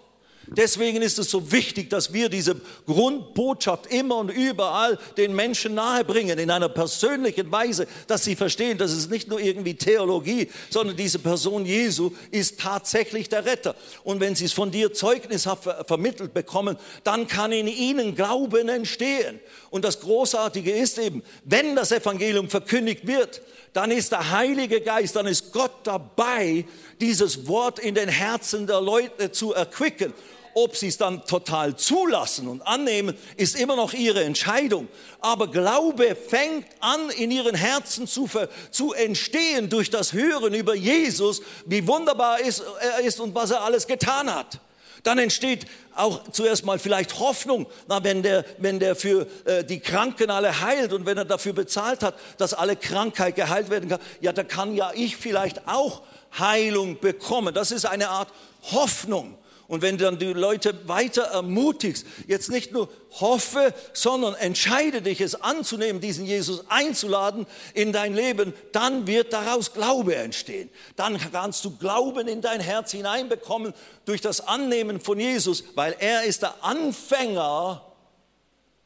[0.47, 6.39] Deswegen ist es so wichtig, dass wir diese Grundbotschaft immer und überall den Menschen nahebringen,
[6.39, 11.19] in einer persönlichen Weise, dass sie verstehen, dass es nicht nur irgendwie Theologie, sondern diese
[11.19, 13.77] Person Jesu ist tatsächlich der Retter.
[14.05, 19.41] Und wenn sie es von dir zeugnishaft vermittelt bekommen, dann kann in ihnen Glauben entstehen.
[19.71, 23.43] Und das Großartige ist eben, wenn das Evangelium verkündigt wird,
[23.73, 26.67] dann ist der Heilige Geist, dann ist Gott dabei,
[27.01, 30.13] dieses Wort in den Herzen der Leute zu erquicken
[30.55, 34.89] ob sie es dann total zulassen und annehmen, ist immer noch ihre Entscheidung.
[35.21, 38.29] Aber Glaube fängt an, in ihren Herzen zu,
[38.71, 43.87] zu entstehen durch das Hören über Jesus, wie wunderbar er ist und was er alles
[43.87, 44.61] getan hat.
[45.03, 49.81] Dann entsteht auch zuerst mal vielleicht Hoffnung, na, wenn, der, wenn der für äh, die
[49.81, 54.01] Kranken alle heilt und wenn er dafür bezahlt hat, dass alle Krankheit geheilt werden kann,
[54.21, 56.03] ja, da kann ja ich vielleicht auch
[56.39, 57.53] Heilung bekommen.
[57.53, 58.29] Das ist eine Art
[58.71, 59.37] Hoffnung.
[59.73, 65.35] Und wenn dann die Leute weiter ermutigst, jetzt nicht nur hoffe, sondern entscheide dich, es
[65.35, 70.69] anzunehmen, diesen Jesus einzuladen in dein Leben, dann wird daraus Glaube entstehen.
[70.97, 73.73] Dann kannst du Glauben in dein Herz hineinbekommen
[74.05, 77.83] durch das Annehmen von Jesus, weil er ist der Anfänger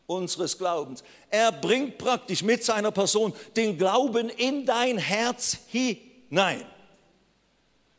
[0.07, 1.03] unseres Glaubens.
[1.31, 6.65] Er bringt praktisch mit seiner Person den Glauben in dein Herz hinein.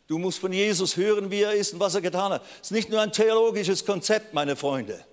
[0.07, 2.43] Du musst von Jesus hören, wie er ist und was er getan hat.
[2.61, 5.03] Es ist nicht nur ein theologisches Konzept, meine Freunde.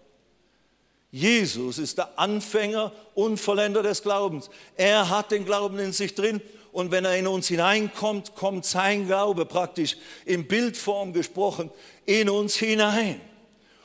[1.10, 4.50] Jesus ist der Anfänger und Vollender des Glaubens.
[4.76, 6.40] Er hat den Glauben in sich drin
[6.72, 11.70] und wenn er in uns hineinkommt, kommt sein Glaube praktisch in Bildform gesprochen
[12.04, 13.20] in uns hinein.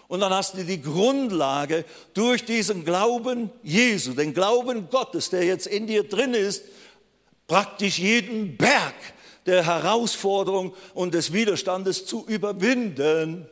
[0.07, 5.67] Und dann hast du die Grundlage durch diesen Glauben Jesu, den Glauben Gottes, der jetzt
[5.67, 6.63] in dir drin ist,
[7.47, 8.95] praktisch jeden Berg
[9.49, 13.47] der Herausforderung und des Widerstandes zu überwinden.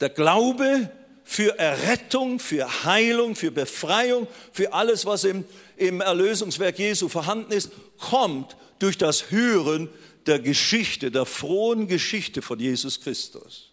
[0.00, 0.90] Der Glaube
[1.22, 5.44] für Errettung, für Heilung, für Befreiung, für alles, was im,
[5.76, 9.88] im Erlösungswerk Jesu vorhanden ist, kommt durch das Hören
[10.26, 13.70] der Geschichte, der frohen Geschichte von Jesus Christus.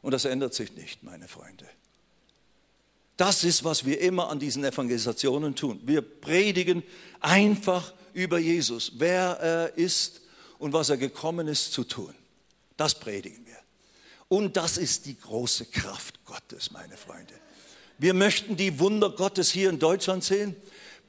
[0.00, 1.63] Und das ändert sich nicht, meine Freunde.
[3.16, 5.80] Das ist, was wir immer an diesen Evangelisationen tun.
[5.84, 6.82] Wir predigen
[7.20, 10.22] einfach über Jesus, wer er ist
[10.58, 12.14] und was er gekommen ist zu tun.
[12.76, 13.58] Das predigen wir.
[14.28, 17.34] Und das ist die große Kraft Gottes, meine Freunde.
[17.98, 20.56] Wir möchten die Wunder Gottes hier in Deutschland sehen.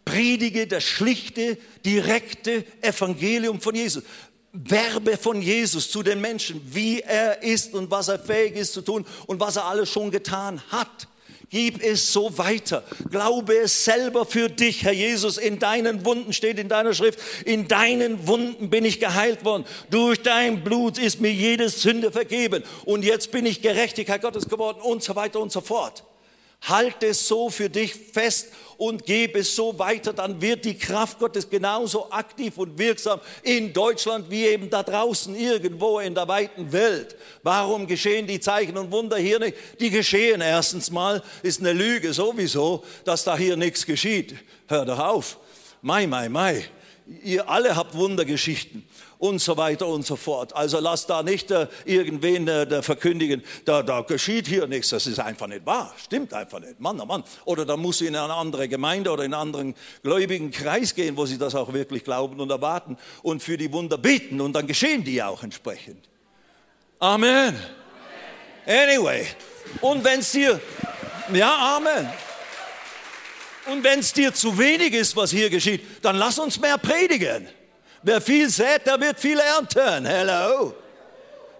[0.03, 4.03] Predige das schlichte, direkte Evangelium von Jesus.
[4.51, 8.81] Werbe von Jesus zu den Menschen, wie er ist und was er fähig ist zu
[8.81, 11.07] tun und was er alles schon getan hat.
[11.55, 12.83] Gib es so weiter.
[13.09, 15.37] Glaube es selber für dich, Herr Jesus.
[15.37, 19.63] In deinen Wunden steht in deiner Schrift, in deinen Wunden bin ich geheilt worden.
[19.89, 22.61] Durch dein Blut ist mir jede Sünde vergeben.
[22.83, 26.03] Und jetzt bin ich Gerechtigkeit Gottes geworden und so weiter und so fort.
[26.61, 31.19] Halt es so für dich fest und gebe es so weiter, dann wird die Kraft
[31.19, 36.71] Gottes genauso aktiv und wirksam in Deutschland wie eben da draußen irgendwo in der weiten
[36.71, 37.15] Welt.
[37.43, 39.55] Warum geschehen die Zeichen und Wunder hier nicht?
[39.79, 44.35] Die geschehen erstens mal, ist eine Lüge sowieso, dass da hier nichts geschieht.
[44.67, 45.37] Hör doch auf.
[45.81, 46.65] Mai, mai, mai.
[47.23, 48.87] ihr alle habt Wundergeschichten
[49.17, 50.55] und so weiter und so fort.
[50.55, 55.19] Also lasst da nicht äh, irgendwen äh, verkündigen, da, da geschieht hier nichts, das ist
[55.19, 57.23] einfach nicht wahr, stimmt einfach nicht, Mann, oh Mann.
[57.45, 61.17] Oder da muss sie in eine andere Gemeinde oder in einen anderen gläubigen Kreis gehen,
[61.17, 64.67] wo sie das auch wirklich glauben und erwarten und für die Wunder beten und dann
[64.67, 66.09] geschehen die auch entsprechend.
[66.99, 67.55] Amen.
[68.65, 69.27] Anyway,
[69.81, 70.59] und wenn es dir,
[71.33, 72.09] ja, Amen.
[73.67, 77.47] Und wenn es dir zu wenig ist, was hier geschieht, dann lass uns mehr predigen.
[78.05, 80.05] Wer viel sät, der wird viel ernten.
[80.05, 80.75] Hello.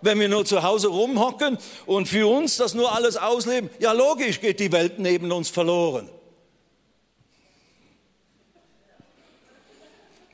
[0.02, 4.40] Wenn wir nur zu Hause rumhocken und für uns das nur alles ausleben, ja logisch
[4.40, 6.08] geht die Welt neben uns verloren.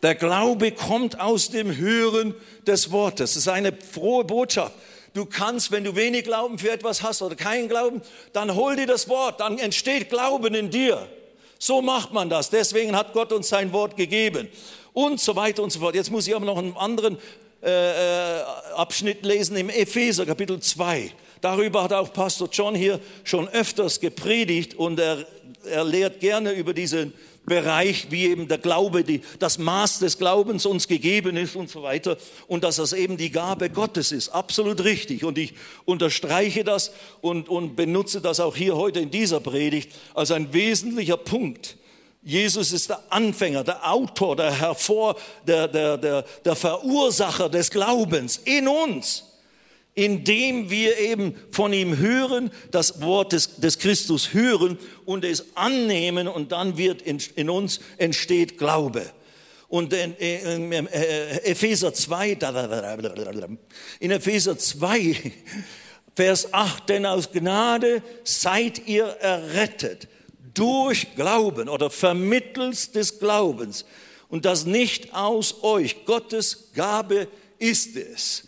[0.01, 2.36] Der Glaube kommt aus dem Hören
[2.68, 3.36] des Wortes.
[3.36, 4.74] Das ist eine frohe Botschaft.
[5.14, 8.01] Du kannst, wenn du wenig Glauben für etwas hast oder keinen Glauben,
[8.34, 11.07] dann hol dir das Wort, dann entsteht Glauben in dir.
[11.57, 12.49] So macht man das.
[12.49, 14.49] Deswegen hat Gott uns sein Wort gegeben
[14.93, 15.95] und so weiter und so fort.
[15.95, 17.17] Jetzt muss ich aber noch einen anderen
[17.63, 18.43] äh, äh
[18.75, 21.11] Abschnitt lesen im Epheser Kapitel 2.
[21.41, 25.25] Darüber hat auch Pastor John hier schon öfters gepredigt und er,
[25.65, 27.13] er lehrt gerne über diesen
[27.45, 31.81] Bereich, wie eben der Glaube, die, das Maß des Glaubens uns gegeben ist und so
[31.81, 32.17] weiter
[32.47, 34.29] und dass das eben die Gabe Gottes ist.
[34.29, 35.23] Absolut richtig.
[35.23, 40.29] Und ich unterstreiche das und, und benutze das auch hier heute in dieser Predigt als
[40.29, 41.77] ein wesentlicher Punkt
[42.24, 45.15] Jesus ist der Anfänger, der Autor, der Hervor,
[45.47, 49.24] der, der, der, der Verursacher des Glaubens in uns,
[49.95, 56.28] indem wir eben von ihm hören, das Wort des, des Christus hören und es annehmen
[56.28, 59.03] und dann wird in, in uns entsteht Glaube.
[59.67, 62.38] Und in, in, in Epheser 2,
[63.99, 65.32] in Epheser 2,
[66.15, 70.07] Vers 8, denn aus Gnade seid ihr errettet
[70.53, 73.85] durch Glauben oder vermittels des Glaubens
[74.29, 76.05] und das nicht aus euch.
[76.05, 77.27] Gottes Gabe
[77.59, 78.47] ist es.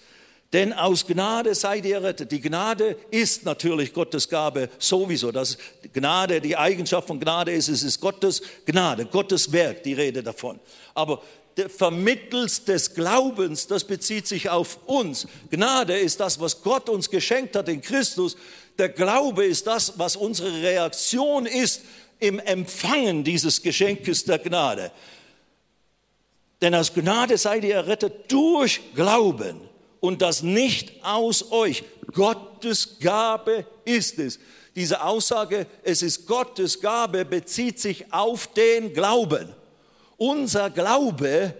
[0.53, 2.31] Denn aus Gnade seid ihr errettet.
[2.31, 5.31] Die Gnade ist natürlich Gottes Gabe sowieso.
[5.31, 5.57] Das
[5.91, 10.59] Gnade, die Eigenschaft von Gnade ist, es ist Gottes Gnade, Gottes Werk, die Rede davon.
[10.93, 11.23] Aber
[11.69, 15.27] vermittels des Glaubens, das bezieht sich auf uns.
[15.49, 18.35] Gnade ist das, was Gott uns geschenkt hat in Christus.
[18.78, 21.82] Der Glaube ist das, was unsere Reaktion ist
[22.19, 24.91] im Empfangen dieses Geschenkes der Gnade.
[26.61, 29.59] Denn aus Gnade seid ihr errettet durch Glauben
[29.99, 31.84] und das nicht aus euch.
[32.13, 34.39] Gottes Gabe ist es.
[34.76, 39.53] Diese Aussage, es ist Gottes Gabe, bezieht sich auf den Glauben.
[40.17, 41.53] Unser Glaube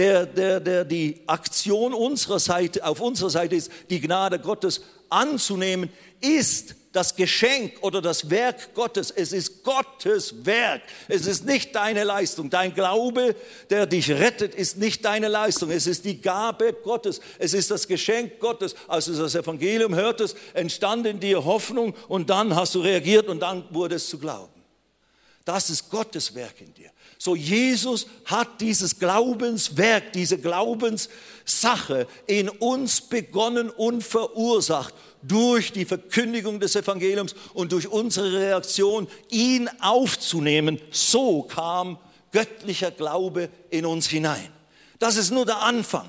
[0.00, 4.80] der, der, der die Aktion unserer Seite, auf unserer Seite ist, die Gnade Gottes
[5.10, 5.90] anzunehmen,
[6.22, 9.10] ist das Geschenk oder das Werk Gottes.
[9.10, 10.80] Es ist Gottes Werk.
[11.06, 12.48] Es ist nicht deine Leistung.
[12.48, 13.36] Dein Glaube,
[13.68, 15.70] der dich rettet, ist nicht deine Leistung.
[15.70, 17.20] Es ist die Gabe Gottes.
[17.38, 18.74] Es ist das Geschenk Gottes.
[18.88, 23.40] Als du das Evangelium hörtest, entstand in dir Hoffnung und dann hast du reagiert und
[23.40, 24.62] dann wurde es zu glauben.
[25.44, 26.90] Das ist Gottes Werk in dir.
[27.22, 36.60] So Jesus hat dieses Glaubenswerk, diese Glaubenssache in uns begonnen und verursacht durch die Verkündigung
[36.60, 40.80] des Evangeliums und durch unsere Reaktion, ihn aufzunehmen.
[40.92, 41.98] So kam
[42.32, 44.48] göttlicher Glaube in uns hinein.
[44.98, 46.08] Das ist nur der Anfang.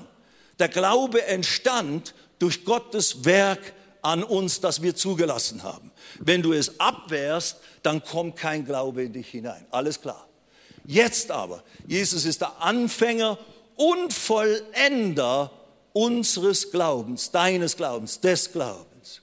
[0.58, 5.90] Der Glaube entstand durch Gottes Werk an uns, das wir zugelassen haben.
[6.20, 9.66] Wenn du es abwehrst, dann kommt kein Glaube in dich hinein.
[9.70, 10.26] Alles klar.
[10.84, 13.38] Jetzt aber, Jesus ist der Anfänger
[13.76, 15.50] und Vollender
[15.92, 19.20] unseres Glaubens, deines Glaubens, des Glaubens.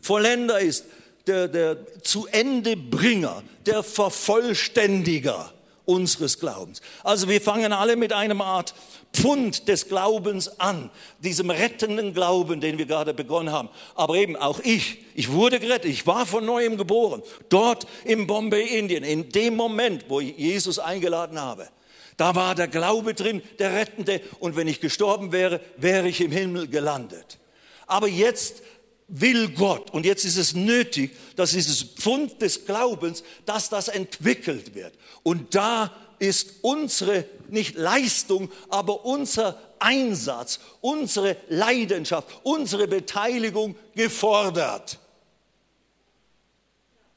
[0.00, 0.84] Vollender ist
[1.26, 5.52] der, der zu Ende Bringer, der Vervollständiger
[5.84, 6.80] unseres Glaubens.
[7.02, 8.74] Also wir fangen alle mit einem Art
[9.14, 10.90] Pfund des Glaubens an,
[11.20, 13.68] diesem rettenden Glauben, den wir gerade begonnen haben.
[13.94, 18.78] Aber eben auch ich, ich wurde gerettet, ich war von neuem geboren, dort in Bombay,
[18.78, 21.68] Indien, in dem Moment, wo ich Jesus eingeladen habe.
[22.16, 26.30] Da war der Glaube drin, der Rettende, und wenn ich gestorben wäre, wäre ich im
[26.30, 27.38] Himmel gelandet.
[27.86, 28.62] Aber jetzt
[29.08, 34.74] will Gott, und jetzt ist es nötig, dass dieses Pfund des Glaubens, dass das entwickelt
[34.74, 34.94] wird.
[35.22, 35.92] Und da
[36.26, 44.98] ist unsere, nicht Leistung, aber unser Einsatz, unsere Leidenschaft, unsere Beteiligung gefordert.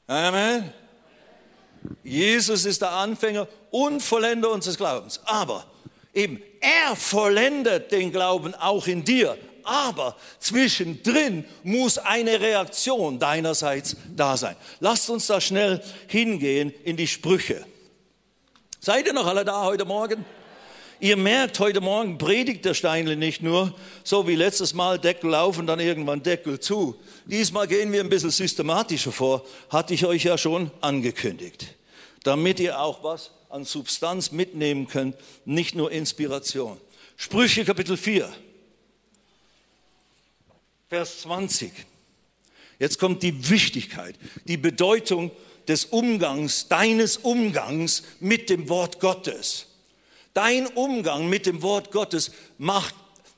[0.06, 0.72] Amen.
[2.02, 5.20] Jesus ist der Anfänger und Vollender unseres Glaubens.
[5.24, 5.66] Aber
[6.14, 9.36] eben, er vollendet den Glauben auch in dir.
[9.64, 14.56] Aber zwischendrin muss eine Reaktion deinerseits da sein.
[14.80, 17.66] Lasst uns da schnell hingehen in die Sprüche.
[18.88, 20.24] Seid ihr noch alle da heute Morgen?
[20.98, 25.58] Ihr merkt, heute Morgen predigt der Steinle nicht nur, so wie letztes Mal Deckel auf
[25.58, 26.98] und dann irgendwann Deckel zu.
[27.26, 31.66] Diesmal gehen wir ein bisschen systematischer vor, hatte ich euch ja schon angekündigt,
[32.22, 36.80] damit ihr auch was an Substanz mitnehmen könnt, nicht nur Inspiration.
[37.18, 38.26] Sprüche Kapitel 4,
[40.88, 41.72] Vers 20.
[42.78, 44.14] Jetzt kommt die Wichtigkeit,
[44.46, 45.30] die Bedeutung
[45.68, 49.66] des Umgangs, deines Umgangs mit dem Wort Gottes.
[50.34, 52.94] Dein Umgang mit dem Wort Gottes macht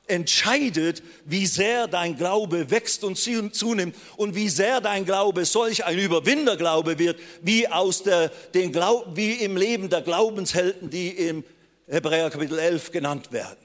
[0.07, 5.99] entscheidet, wie sehr dein Glaube wächst und zunimmt und wie sehr dein Glaube solch ein
[5.99, 11.45] Überwinderglaube wird, wie, aus der, den Glaub, wie im Leben der Glaubenshelden, die im
[11.87, 13.57] Hebräer Kapitel 11 genannt werden.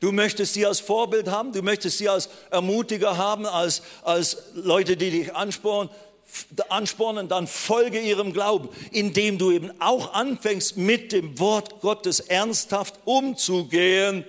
[0.00, 4.96] Du möchtest sie als Vorbild haben, du möchtest sie als Ermutiger haben, als, als Leute,
[4.96, 5.90] die dich anspornen
[6.68, 12.94] anspornen, dann folge ihrem Glauben, indem du eben auch anfängst, mit dem Wort Gottes ernsthaft
[13.04, 14.24] umzugehen,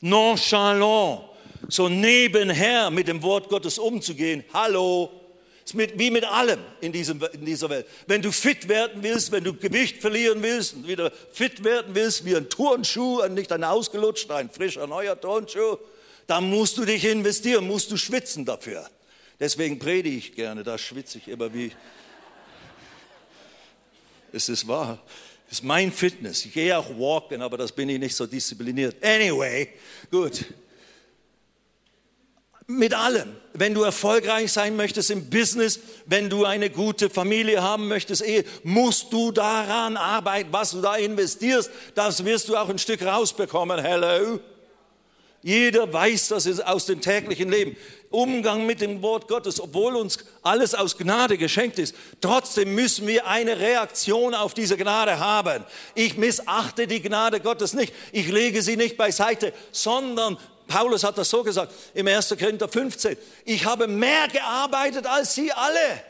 [0.00, 1.22] nonchalant,
[1.68, 4.44] so nebenher mit dem Wort Gottes umzugehen.
[4.52, 5.10] Hallo,
[5.64, 7.86] ist mit, wie mit allem in, diesem, in dieser Welt.
[8.06, 12.24] Wenn du fit werden willst, wenn du Gewicht verlieren willst und wieder fit werden willst,
[12.24, 15.78] wie ein Turnschuh, nicht ein ausgelutschter, ein frischer neuer Turnschuh,
[16.26, 18.88] dann musst du dich investieren, musst du schwitzen dafür.
[19.42, 21.72] Deswegen predige ich gerne, da schwitze ich immer wie.
[24.32, 25.02] Es ist wahr.
[25.48, 26.46] Es ist mein Fitness.
[26.46, 29.04] Ich gehe auch walken, aber das bin ich nicht so diszipliniert.
[29.04, 29.70] Anyway,
[30.12, 30.44] gut.
[32.68, 33.34] Mit allem.
[33.52, 38.44] Wenn du erfolgreich sein möchtest im Business, wenn du eine gute Familie haben möchtest, Ehe,
[38.62, 41.68] musst du daran arbeiten, was du da investierst.
[41.96, 43.80] Das wirst du auch ein Stück rausbekommen.
[43.80, 44.38] Hello.
[45.42, 47.76] Jeder weiß das aus dem täglichen Leben.
[48.12, 53.26] Umgang mit dem Wort Gottes, obwohl uns alles aus Gnade geschenkt ist, trotzdem müssen wir
[53.26, 55.64] eine Reaktion auf diese Gnade haben.
[55.94, 57.92] Ich missachte die Gnade Gottes nicht.
[58.12, 62.36] Ich lege sie nicht beiseite, sondern Paulus hat das so gesagt im 1.
[62.38, 63.16] Korinther 15.
[63.44, 66.02] Ich habe mehr gearbeitet als sie alle.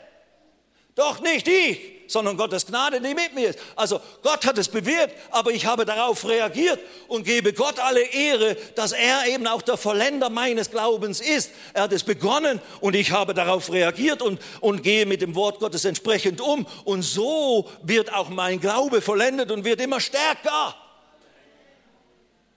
[0.95, 3.59] Doch nicht ich, sondern Gottes Gnade, die mit mir ist.
[3.75, 8.55] Also Gott hat es bewirkt, aber ich habe darauf reagiert und gebe Gott alle Ehre,
[8.75, 11.51] dass er eben auch der Vollender meines Glaubens ist.
[11.73, 15.59] Er hat es begonnen und ich habe darauf reagiert und, und gehe mit dem Wort
[15.59, 16.67] Gottes entsprechend um.
[16.83, 20.75] Und so wird auch mein Glaube vollendet und wird immer stärker.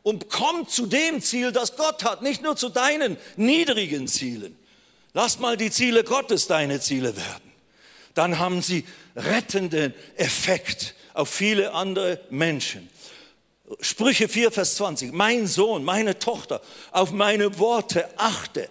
[0.03, 4.57] Und kommt zu dem Ziel, das Gott hat, nicht nur zu deinen niedrigen Zielen.
[5.15, 7.46] Lass mal die Ziele Gottes deine Ziele werden
[8.17, 12.89] dann haben sie rettenden Effekt auf viele andere Menschen.
[13.81, 15.13] Sprüche 4, Vers 20.
[15.13, 16.61] Mein Sohn, meine Tochter,
[16.93, 18.69] auf meine Worte achte.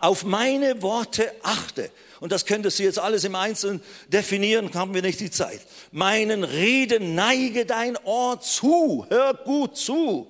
[0.00, 1.90] Auf meine Worte achte.
[2.20, 5.60] Und das könntest du jetzt alles im Einzelnen definieren, haben wir nicht die Zeit.
[5.90, 9.06] Meinen Reden neige dein Ohr zu.
[9.08, 10.28] Hör gut zu.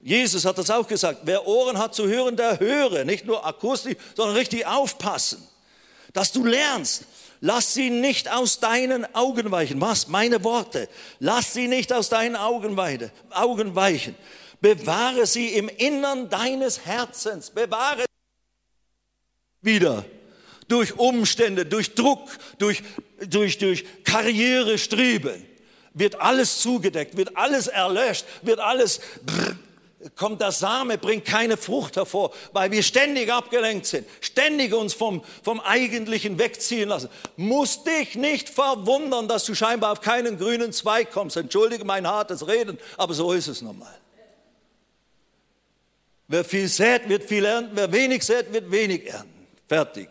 [0.00, 1.20] Jesus hat das auch gesagt.
[1.24, 3.04] Wer Ohren hat zu hören, der höre.
[3.04, 5.46] Nicht nur akustisch, sondern richtig aufpassen.
[6.12, 7.04] Dass du lernst.
[7.40, 9.80] Lass sie nicht aus deinen Augen weichen.
[9.80, 10.08] Was?
[10.08, 10.88] Meine Worte.
[11.20, 14.14] Lass sie nicht aus deinen Augen weichen.
[14.60, 17.50] Bewahre sie im Innern deines Herzens.
[17.50, 18.04] Bewahre
[19.62, 20.04] wieder
[20.68, 22.28] durch Umstände, durch Druck,
[22.58, 22.82] durch,
[23.28, 25.46] durch, durch Karrierestreben
[25.94, 29.00] wird alles zugedeckt, wird alles erlöscht, wird alles
[30.16, 35.22] kommt der Same, bringt keine Frucht hervor, weil wir ständig abgelenkt sind, ständig uns vom,
[35.42, 37.08] vom Eigentlichen wegziehen lassen.
[37.36, 41.36] Muss dich nicht verwundern, dass du scheinbar auf keinen grünen Zweig kommst.
[41.36, 43.94] Entschuldige mein hartes Reden, aber so ist es nun mal.
[46.28, 47.72] Wer viel sät, wird viel ernten.
[47.74, 49.46] Wer wenig sät, wird wenig ernten.
[49.66, 50.08] Fertig.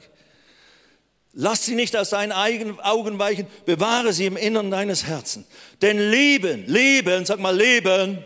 [1.34, 5.46] Lass sie nicht aus deinen eigenen Augen weichen, bewahre sie im Innern deines Herzens.
[5.84, 8.26] Denn Leben, Leben, sag mal Leben,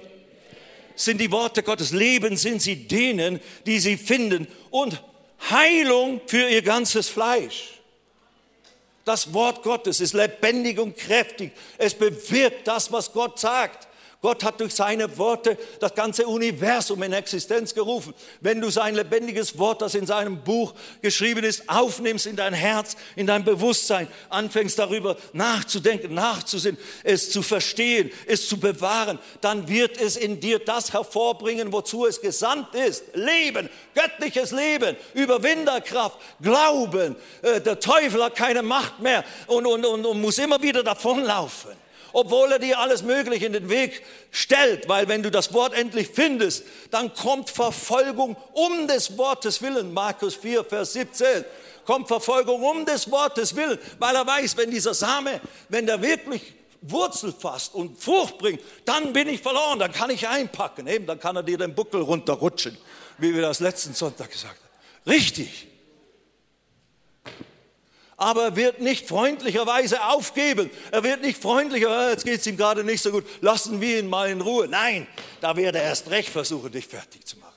[1.04, 1.92] sind die Worte Gottes.
[1.92, 4.48] Leben sind sie denen, die sie finden.
[4.70, 5.02] Und
[5.50, 7.80] Heilung für ihr ganzes Fleisch.
[9.06, 11.52] Das Wort Gottes ist lebendig und kräftig.
[11.78, 13.88] Es bewirkt das, was Gott sagt.
[14.22, 18.14] Gott hat durch seine Worte das ganze Universum in Existenz gerufen.
[18.40, 22.96] Wenn du sein lebendiges Wort, das in seinem Buch geschrieben ist, aufnimmst in dein Herz,
[23.16, 30.00] in dein Bewusstsein, anfängst darüber nachzudenken, nachzusinnen, es zu verstehen, es zu bewahren, dann wird
[30.00, 33.16] es in dir das hervorbringen, wozu es gesandt ist.
[33.16, 37.16] Leben, göttliches Leben, Überwinderkraft, Glauben.
[37.42, 41.81] Äh, der Teufel hat keine Macht mehr und, und, und, und muss immer wieder davonlaufen
[42.14, 46.10] obwohl er dir alles Mögliche in den Weg stellt, weil wenn du das Wort endlich
[46.10, 49.94] findest, dann kommt Verfolgung um des Wortes willen.
[49.94, 51.46] Markus 4, Vers 17.
[51.86, 56.54] Kommt Verfolgung um des Wortes willen, weil er weiß, wenn dieser Same, wenn der wirklich
[56.82, 60.88] Wurzel fasst und Frucht bringt, dann bin ich verloren, dann kann ich einpacken.
[60.88, 62.78] Eben, dann kann er dir den Buckel runterrutschen,
[63.18, 65.12] wie wir das letzten Sonntag gesagt haben.
[65.12, 65.71] Richtig.
[68.22, 70.70] Aber er wird nicht freundlicherweise aufgeben.
[70.92, 73.98] Er wird nicht freundlicher, ah, jetzt geht es ihm gerade nicht so gut, lassen wir
[73.98, 74.68] ihn mal in Ruhe.
[74.68, 75.08] Nein,
[75.40, 77.56] da wird er erst recht versuchen, dich fertig zu machen.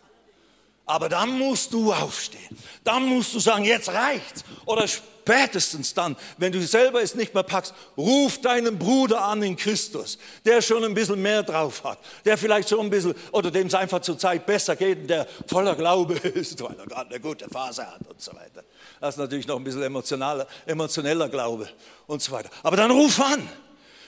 [0.87, 2.57] Aber dann musst du aufstehen.
[2.83, 4.43] Dann musst du sagen, jetzt reicht's.
[4.65, 9.57] Oder spätestens dann, wenn du selber es nicht mehr packst, ruf deinen Bruder an in
[9.57, 13.67] Christus, der schon ein bisschen mehr drauf hat, der vielleicht schon ein bisschen, oder dem
[13.67, 17.51] es einfach zur Zeit besser geht, der voller Glaube ist, weil er gerade eine gute
[17.51, 18.65] Phase hat und so weiter.
[19.05, 21.69] Das ist natürlich noch ein bisschen emotionaler, emotioneller Glaube
[22.07, 22.49] und so weiter.
[22.63, 23.47] Aber dann ruf an,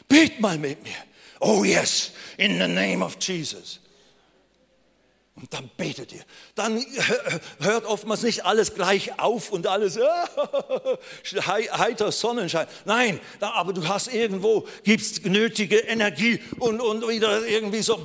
[0.09, 0.97] bet mal mit mir.
[1.39, 3.79] Oh yes, in the name of Jesus.
[5.35, 6.25] Und dann betet ihr.
[6.55, 6.83] Dann
[7.61, 9.99] hört oftmals nicht alles gleich auf und alles
[11.47, 12.67] heiter Sonnenschein.
[12.87, 18.03] Nein, aber du hast irgendwo, gibst nötige Energie und, und wieder irgendwie so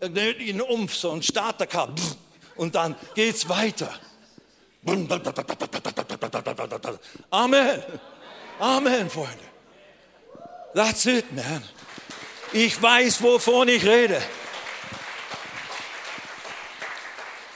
[0.00, 1.92] nötigen Umf, so ein Starterkar.
[2.54, 3.92] Und dann geht's weiter.
[7.30, 7.82] Amen.
[8.58, 9.50] Amen, Freunde.
[10.74, 11.62] That's it, man.
[12.52, 14.20] Ich weiß, wovon ich rede.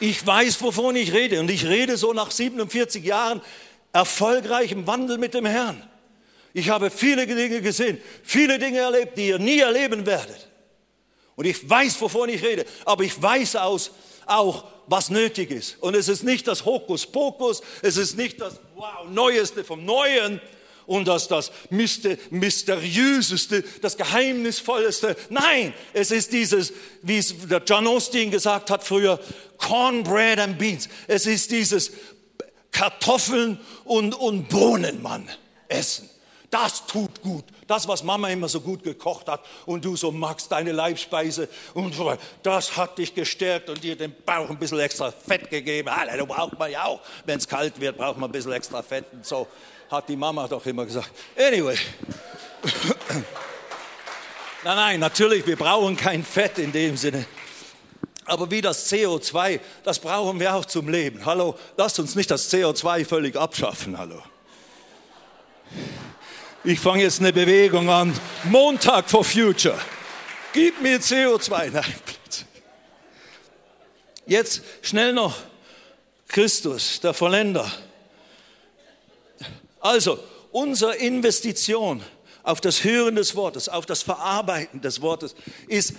[0.01, 1.41] Ich weiß, wovon ich rede.
[1.41, 3.41] Und ich rede so nach 47 Jahren
[3.93, 5.89] erfolgreichem Wandel mit dem Herrn.
[6.53, 10.49] Ich habe viele Dinge gesehen, viele Dinge erlebt, die ihr nie erleben werdet.
[11.37, 12.65] Und ich weiß, wovon ich rede.
[12.85, 13.91] Aber ich weiß aus,
[14.27, 15.77] auch, was nötig ist.
[15.81, 20.41] Und es ist nicht das Hokuspokus, es ist nicht das wow, Neueste vom Neuen,
[20.87, 25.17] und das das mysteriöseste, das geheimnisvolleste.
[25.31, 26.73] Nein, es ist dieses,
[27.03, 29.19] wie es der John Austin gesagt hat früher,
[29.59, 30.89] Cornbread and Beans.
[31.07, 31.93] Es ist dieses
[32.71, 35.29] Kartoffeln und, und Bohnen, Mann,
[35.69, 36.11] essen.
[36.55, 37.43] Das tut gut.
[37.67, 41.97] Das, was Mama immer so gut gekocht hat und du so magst, deine Leibspeise und
[41.97, 45.91] so das hat dich gestärkt und dir den Bauch ein bisschen extra Fett gegeben.
[46.17, 47.01] Du braucht man ja auch.
[47.25, 49.49] Wenn es kalt wird, braucht man ein bisschen extra Fett und so
[49.91, 51.11] hat die Mama doch immer gesagt.
[51.37, 51.77] Anyway.
[54.63, 57.27] nein, nein, natürlich, wir brauchen kein Fett in dem Sinne.
[58.27, 61.27] Aber wie das CO2, das brauchen wir auch zum Leben.
[61.27, 63.99] Hallo, lasst uns nicht das CO2 völlig abschaffen.
[63.99, 64.23] Hallo.
[66.67, 68.19] Ich fange jetzt eine Bewegung an.
[68.45, 69.79] Montag for Future.
[70.55, 71.71] Gib mir CO2.
[71.71, 71.95] Nein.
[74.25, 75.37] Jetzt schnell noch
[76.27, 77.71] Christus, der Vollender.
[79.79, 80.19] Also,
[80.53, 82.03] unsere Investition
[82.43, 85.35] auf das Hören des Wortes, auf das Verarbeiten des Wortes
[85.69, 85.93] ist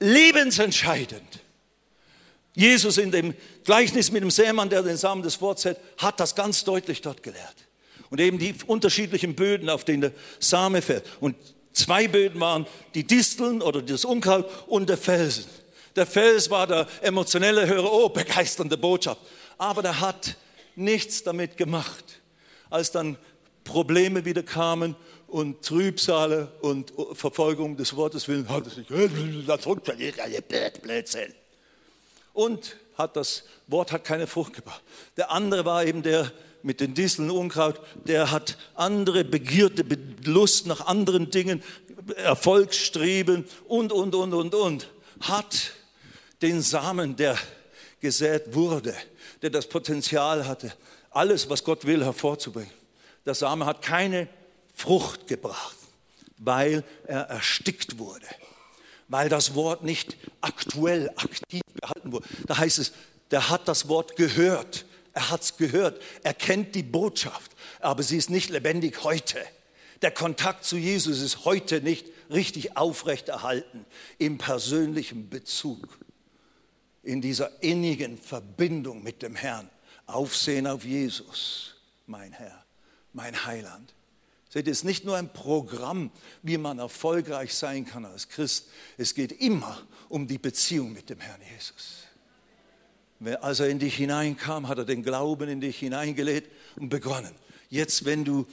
[0.00, 1.40] lebensentscheidend.
[2.54, 3.34] Jesus in dem
[3.64, 7.22] Gleichnis mit dem Sämann, der den Samen des Wortes hat, hat das ganz deutlich dort
[7.22, 7.63] gelehrt.
[8.14, 11.02] Und eben die unterschiedlichen Böden, auf denen der Same fällt.
[11.18, 11.34] Und
[11.72, 15.46] zwei Böden waren die Disteln oder das Unkraut und der Felsen.
[15.96, 19.20] Der Fels war der emotionelle Hörer, oh, begeisternde Botschaft.
[19.58, 20.36] Aber der hat
[20.76, 22.20] nichts damit gemacht
[22.70, 23.16] als dann
[23.64, 24.94] Probleme wieder kamen
[25.26, 30.16] und Trübsale und Verfolgung des Wortes willen, hat nicht, das funktioniert
[30.82, 31.34] Blödsinn.
[32.32, 34.82] Und hat das Wort hat keine Frucht gebracht.
[35.16, 36.30] Der andere war eben der
[36.64, 39.84] mit den Disteln Unkraut, der hat andere Begierde,
[40.24, 41.62] Lust nach anderen Dingen,
[42.16, 44.90] Erfolgsstreben und, und, und, und, und,
[45.20, 45.72] hat
[46.40, 47.38] den Samen, der
[48.00, 48.94] gesät wurde,
[49.42, 50.72] der das Potenzial hatte,
[51.10, 52.72] alles, was Gott will, hervorzubringen.
[53.26, 54.26] Der Same hat keine
[54.74, 55.76] Frucht gebracht,
[56.38, 58.26] weil er erstickt wurde,
[59.08, 62.26] weil das Wort nicht aktuell, aktiv gehalten wurde.
[62.46, 62.92] Da heißt es,
[63.30, 68.16] der hat das Wort gehört, er hat es gehört, er kennt die Botschaft, aber sie
[68.16, 69.38] ist nicht lebendig heute.
[70.02, 73.86] Der Kontakt zu Jesus ist heute nicht richtig aufrechterhalten
[74.18, 75.98] im persönlichen Bezug,
[77.02, 79.70] in dieser innigen Verbindung mit dem Herrn.
[80.06, 82.64] Aufsehen auf Jesus, mein Herr,
[83.12, 83.94] mein Heiland.
[84.50, 86.10] Seht, es ist nicht nur ein Programm,
[86.42, 88.68] wie man erfolgreich sein kann als Christ.
[88.98, 92.03] Es geht immer um die Beziehung mit dem Herrn Jesus.
[93.40, 97.32] Als er in dich hineinkam, hat er den Glauben in dich hineingelegt und begonnen.
[97.70, 98.46] Jetzt, wenn du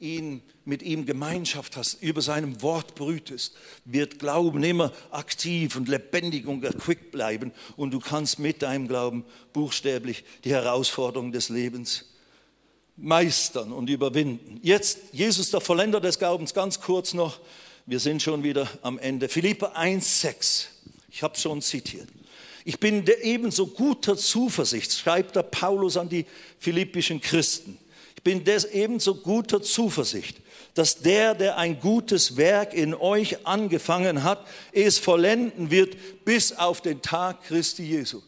[0.00, 6.46] ihn, mit ihm Gemeinschaft hast, über seinem Wort brütest, wird Glauben immer aktiv und lebendig
[6.46, 12.04] und erquickt bleiben und du kannst mit deinem Glauben buchstäblich die Herausforderungen des Lebens
[12.96, 14.60] meistern und überwinden.
[14.62, 17.40] Jetzt Jesus, der Vollender des Glaubens, ganz kurz noch,
[17.86, 19.28] wir sind schon wieder am Ende.
[19.28, 20.66] Philippa 1,6,
[21.10, 22.08] ich habe schon zitiert.
[22.68, 26.26] Ich bin ebenso guter Zuversicht, schreibt der Paulus an die
[26.58, 27.78] philippischen Christen
[28.14, 30.36] Ich bin des ebenso guter Zuversicht,
[30.74, 35.96] dass der, der ein gutes Werk in euch angefangen hat, es vollenden wird
[36.26, 38.20] bis auf den Tag Christi Jesu.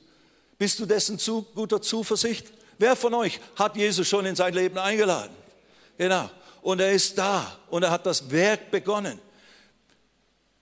[0.56, 2.46] Bist du dessen zu guter Zuversicht?
[2.78, 5.36] Wer von euch hat Jesus schon in sein Leben eingeladen?
[5.98, 6.30] Genau.
[6.62, 9.18] Und er ist da und er hat das Werk begonnen.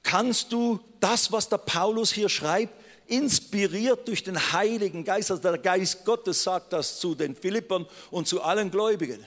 [0.03, 2.73] Kannst du das, was der Paulus hier schreibt,
[3.09, 8.29] inspiriert durch den Heiligen Geist, also der Geist Gottes sagt das zu den Philippern und
[8.29, 9.27] zu allen Gläubigen.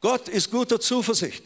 [0.00, 1.44] Gott ist guter Zuversicht,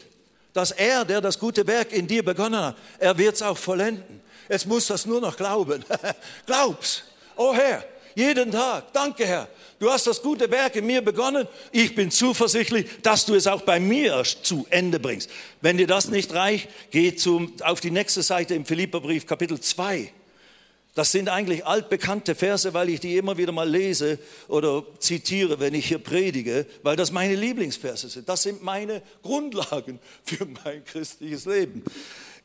[0.53, 4.21] dass er, der das gute Werk in dir begonnen hat, er wird es auch vollenden.
[4.47, 5.83] Jetzt muss das nur noch glauben.
[6.45, 7.03] Glaub's.
[7.35, 7.83] Oh Herr,
[8.15, 8.91] jeden Tag.
[8.93, 9.47] Danke Herr.
[9.77, 11.47] Du hast das gute Werk in mir begonnen.
[11.71, 15.29] Ich bin zuversichtlich, dass du es auch bei mir zu Ende bringst.
[15.61, 20.11] Wenn dir das nicht reicht, geh zum, auf die nächste Seite im Philipperbrief, Kapitel 2.
[20.95, 25.73] Das sind eigentlich altbekannte Verse, weil ich die immer wieder mal lese oder zitiere, wenn
[25.73, 28.29] ich hier predige, weil das meine Lieblingsverse sind.
[28.29, 31.83] Das sind meine Grundlagen für mein christliches Leben.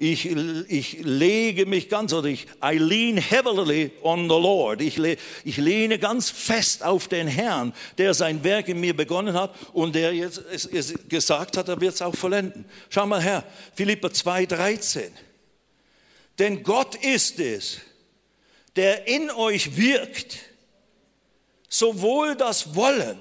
[0.02, 0.34] Ich,
[0.68, 4.80] ich lege mich ganz, oder ich, I lean heavily on the Lord.
[4.80, 4.98] Ich,
[5.44, 9.94] ich lehne ganz fest auf den Herrn, der sein Werk in mir begonnen hat und
[9.94, 12.64] der jetzt es, es gesagt hat, er wird es auch vollenden.
[12.88, 13.44] Schau mal her,
[13.74, 15.12] Philippa 2, 13.
[16.38, 17.80] Denn Gott ist es,
[18.76, 20.38] der in euch wirkt,
[21.68, 23.20] sowohl das Wollen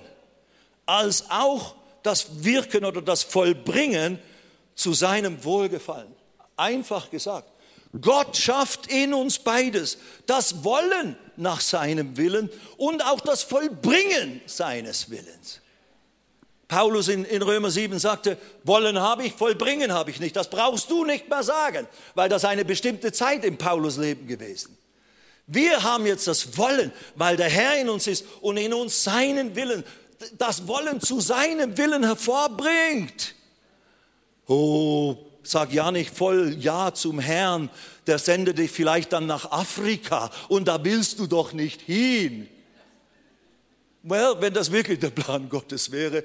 [0.86, 4.18] als auch das Wirken oder das Vollbringen
[4.76, 6.19] zu seinem Wohlgefallen.
[6.60, 7.50] Einfach gesagt.
[8.02, 9.98] Gott schafft in uns beides,
[10.28, 15.62] das Wollen nach seinem Willen und auch das Vollbringen seines Willens.
[16.68, 20.36] Paulus in, in, Römer 7 sagte, wollen habe ich, vollbringen habe ich nicht.
[20.36, 24.78] Das brauchst du nicht mehr sagen, weil das eine bestimmte Zeit im Paulus Leben gewesen.
[25.48, 29.56] Wir haben jetzt das Wollen, weil der Herr in uns ist und in uns seinen
[29.56, 29.84] Willen,
[30.38, 33.34] das Wollen zu seinem Willen hervorbringt.
[34.48, 35.18] Oh,
[35.50, 37.72] Sag ja nicht voll Ja zum Herrn,
[38.06, 42.48] der sendet dich vielleicht dann nach Afrika und da willst du doch nicht hin.
[44.04, 46.24] Well, wenn das wirklich der Plan Gottes wäre.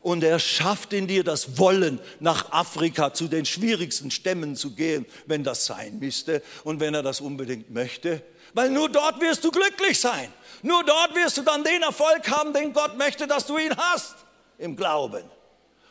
[0.00, 5.04] Und er schafft in dir das Wollen, nach Afrika zu den schwierigsten Stämmen zu gehen,
[5.26, 8.22] wenn das sein müsste und wenn er das unbedingt möchte.
[8.54, 10.32] Weil nur dort wirst du glücklich sein.
[10.62, 14.14] Nur dort wirst du dann den Erfolg haben, den Gott möchte, dass du ihn hast
[14.56, 15.35] im Glauben.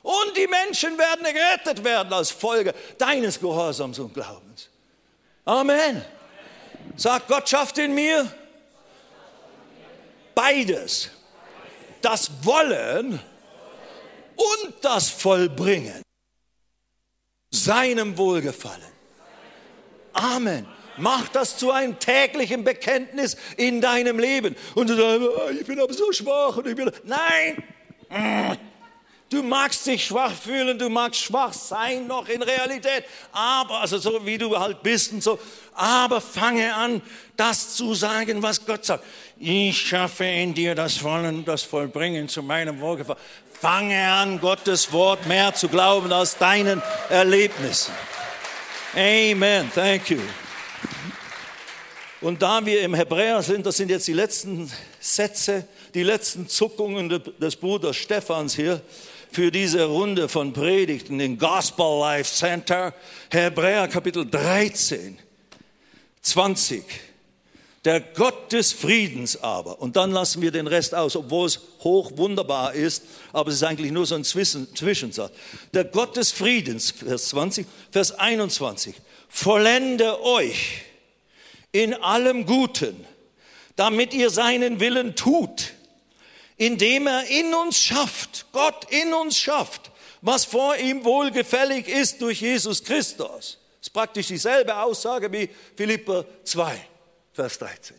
[0.05, 4.69] Und die Menschen werden gerettet werden als Folge deines Gehorsams und Glaubens.
[5.45, 6.05] Amen.
[6.95, 8.31] Sag, Gott schafft in mir
[10.35, 11.09] beides.
[12.03, 13.19] Das Wollen
[14.35, 16.03] und das Vollbringen.
[17.49, 18.93] Seinem Wohlgefallen.
[20.13, 20.67] Amen.
[20.97, 24.55] Mach das zu einem täglichen Bekenntnis in deinem Leben.
[24.75, 26.57] Und du sagst, oh, ich bin aber so schwach.
[26.57, 27.63] Und ich bin, nein,
[29.29, 34.23] Du magst dich schwach fühlen, du magst schwach sein noch in Realität, aber, also so
[34.23, 35.39] wie du halt bist und so,
[35.73, 37.01] aber fange an,
[37.35, 39.03] das zu sagen, was Gott sagt.
[39.39, 43.19] Ich schaffe in dir das Wollen, das Vollbringen zu meinem Wohlgefallen.
[43.59, 47.93] Fange an, Gottes Wort mehr zu glauben als deinen Erlebnissen.
[48.93, 49.71] Amen.
[49.73, 50.19] Thank you.
[52.21, 57.09] Und da wir im Hebräer sind, das sind jetzt die letzten Sätze, die letzten Zuckungen
[57.39, 58.81] des Bruders Stephans hier
[59.35, 62.93] für diese Runde von Predigten im Gospel Life Center.
[63.29, 65.19] Hebräer Kapitel 13,
[66.21, 66.85] 20.
[67.83, 72.13] Der Gott des Friedens aber, und dann lassen wir den Rest aus, obwohl es hoch
[72.15, 75.33] wunderbar ist, aber es ist eigentlich nur so ein Zwischensatz.
[75.73, 78.95] Der Gott des Friedens, Vers 20, Vers 21,
[79.27, 80.83] vollende euch
[81.73, 83.05] in allem Guten,
[83.75, 85.73] damit ihr seinen Willen tut
[86.57, 89.91] indem er in uns schafft, Gott in uns schafft,
[90.21, 93.57] was vor ihm wohlgefällig ist durch Jesus Christus.
[93.79, 96.75] Das ist praktisch dieselbe Aussage wie Philipper 2,
[97.33, 97.95] Vers 13.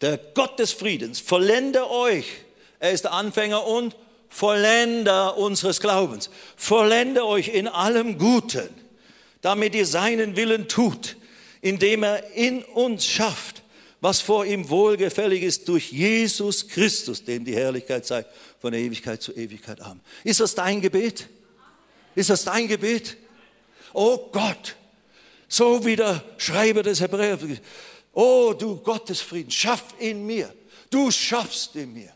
[0.00, 2.26] Der Gott des Friedens vollende euch.
[2.78, 3.96] Er ist der Anfänger und
[4.28, 6.28] Vollender unseres Glaubens.
[6.56, 8.68] Vollende euch in allem Guten,
[9.40, 11.16] damit ihr seinen Willen tut,
[11.62, 13.62] indem er in uns schafft,
[14.06, 18.24] was vor ihm wohlgefällig ist durch Jesus Christus, dem die Herrlichkeit sei
[18.60, 19.80] von Ewigkeit zu Ewigkeit.
[19.80, 20.00] Amen.
[20.22, 21.28] Ist das dein Gebet?
[22.14, 23.16] Ist das dein Gebet?
[23.92, 24.76] Oh Gott,
[25.48, 27.36] so wie der Schreiber des Hebräer,
[28.12, 30.54] oh du Gottes Frieden, schaff in mir,
[30.88, 32.12] du schaffst in mir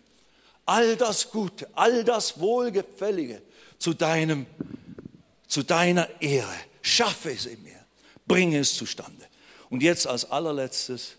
[0.66, 3.42] all das Gute, all das Wohlgefällige
[3.80, 4.46] zu deinem,
[5.48, 6.54] zu deiner Ehre.
[6.82, 7.84] Schaffe es in mir,
[8.28, 9.26] bringe es zustande.
[9.70, 11.16] Und jetzt als allerletztes,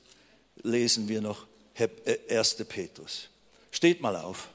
[0.64, 1.46] lesen wir noch
[1.78, 2.54] 1.
[2.60, 3.30] Äh, Petrus.
[3.72, 4.50] Steht mal auf.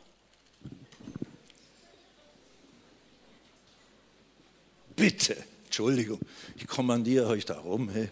[4.95, 5.37] Bitte,
[5.67, 6.21] Entschuldigung,
[6.57, 7.91] ich kommandiere euch darum.
[7.91, 8.09] Hey.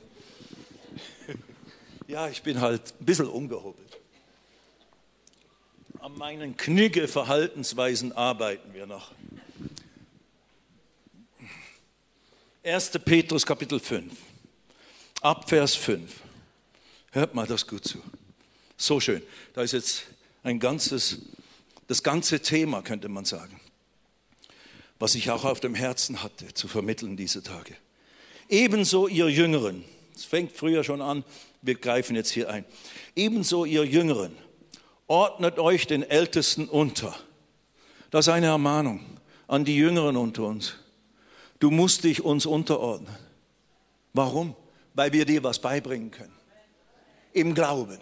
[2.07, 3.99] Ja, ich bin halt ein bisschen umgehobelt.
[5.99, 9.13] An meinen knigge Verhaltensweisen arbeiten wir noch.
[12.63, 12.91] 1.
[13.05, 14.13] Petrus Kapitel 5,
[15.23, 16.24] ab Vers 5.
[17.15, 18.03] Hört mal das gut zu.
[18.77, 19.23] So schön.
[19.53, 20.03] Da ist jetzt
[20.43, 21.21] ein ganzes,
[21.87, 23.61] das ganze Thema, könnte man sagen,
[24.99, 27.77] was ich auch auf dem Herzen hatte, zu vermitteln diese Tage.
[28.49, 29.85] Ebenso ihr Jüngeren,
[30.17, 31.23] es fängt früher schon an,
[31.63, 32.65] wir greifen jetzt hier ein.
[33.15, 34.37] Ebenso ihr Jüngeren,
[35.07, 37.17] ordnet euch den Ältesten unter.
[38.11, 39.07] Das ist eine Ermahnung
[39.47, 40.75] an die Jüngeren unter uns.
[41.61, 43.15] Du musst dich uns unterordnen.
[44.13, 44.57] Warum?
[44.95, 46.34] Weil wir dir was beibringen können.
[47.35, 47.99] Im Glauben.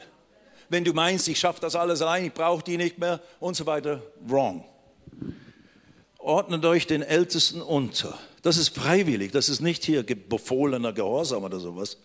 [0.68, 3.66] Wenn du meinst, ich schaffe das alles allein, ich brauche die nicht mehr und so
[3.66, 4.64] weiter, wrong.
[6.18, 8.16] Ordnet euch den Ältesten unter.
[8.42, 11.98] Das ist freiwillig, das ist nicht hier befohlener Gehorsam oder sowas.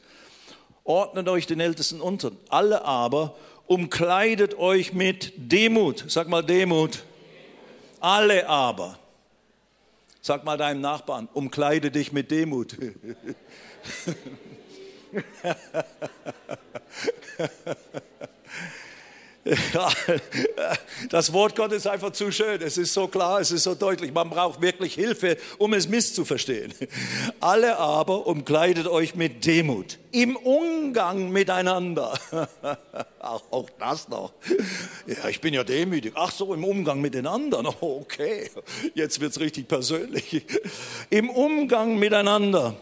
[0.84, 2.32] Ordnet euch den Ältesten unter.
[2.50, 3.36] Alle aber
[3.68, 6.06] umkleidet euch mit Demut.
[6.08, 7.04] Sag mal Demut.
[8.00, 8.98] Alle aber.
[10.22, 12.76] Sag mal deinem Nachbarn, umkleide dich mit Demut.
[21.10, 22.62] Das Wort Gottes ist einfach zu schön.
[22.62, 24.14] Es ist so klar, es ist so deutlich.
[24.14, 26.74] Man braucht wirklich Hilfe, um es misszuverstehen.
[27.40, 32.18] Alle aber umkleidet euch mit Demut im Umgang miteinander.
[33.20, 34.34] Auch das noch.
[35.06, 36.14] Ja, ich bin ja demütig.
[36.16, 37.68] Ach so, im Umgang mit den anderen.
[37.80, 38.50] Okay,
[38.96, 40.44] jetzt wird es richtig persönlich.
[41.10, 42.76] Im Umgang miteinander.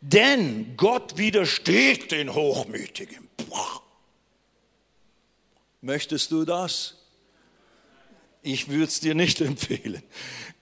[0.00, 3.28] Denn Gott widersteht den Hochmütigen.
[3.36, 3.82] Boah.
[5.80, 6.94] Möchtest du das?
[8.42, 10.02] Ich würde es dir nicht empfehlen.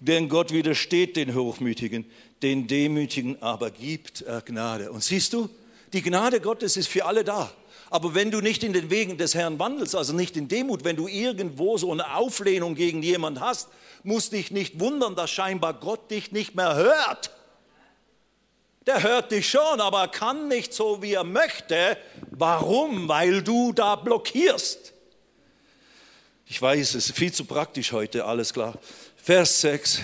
[0.01, 2.05] Denn Gott widersteht den Hochmütigen,
[2.43, 4.93] den Demütigen aber gibt er Gnade.
[4.93, 5.49] Und siehst du,
[5.93, 7.53] die Gnade Gottes ist für alle da.
[7.89, 10.97] Aber wenn du nicht in den Wegen des Herrn wandelst, also nicht in Demut, wenn
[10.97, 13.69] du irgendwo so eine Auflehnung gegen jemand hast,
[14.03, 17.31] musst dich nicht wundern, dass scheinbar Gott dich nicht mehr hört.
[18.87, 21.99] Der hört dich schon, aber er kann nicht so, wie er möchte.
[22.31, 23.09] Warum?
[23.09, 24.93] Weil du da blockierst.
[26.47, 28.79] Ich weiß, es ist viel zu praktisch heute, alles klar.
[29.17, 30.01] Vers 6.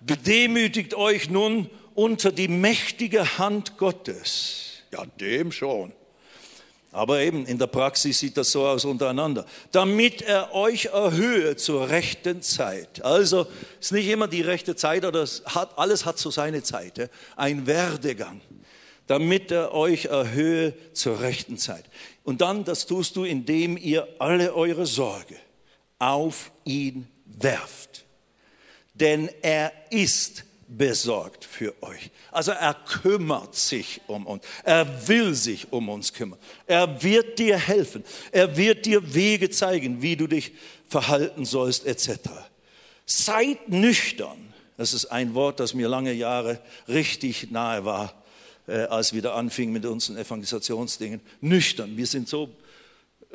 [0.00, 4.82] Demütigt euch nun unter die mächtige Hand Gottes.
[4.92, 5.94] Ja, dem schon.
[6.94, 9.44] Aber eben in der Praxis sieht das so aus untereinander.
[9.72, 13.04] Damit er euch erhöhe zur rechten Zeit.
[13.04, 13.48] Also
[13.80, 17.10] ist nicht immer die rechte Zeit oder hat, alles hat so seine Zeit.
[17.34, 18.40] Ein Werdegang.
[19.08, 21.84] Damit er euch erhöhe zur rechten Zeit.
[22.22, 25.36] Und dann, das tust du, indem ihr alle eure Sorge
[25.98, 28.04] auf ihn werft.
[28.94, 32.10] Denn er ist besorgt für euch.
[32.30, 34.44] Also er kümmert sich um uns.
[34.62, 36.38] Er will sich um uns kümmern.
[36.66, 38.04] Er wird dir helfen.
[38.32, 40.52] Er wird dir Wege zeigen, wie du dich
[40.88, 42.30] verhalten sollst, etc.
[43.06, 44.52] Seid nüchtern.
[44.76, 48.22] Das ist ein Wort, das mir lange Jahre richtig nahe war,
[48.66, 51.20] äh, als wir da anfingen mit unseren Evangelisationsdingen.
[51.40, 51.96] Nüchtern.
[51.96, 52.50] Wir sind so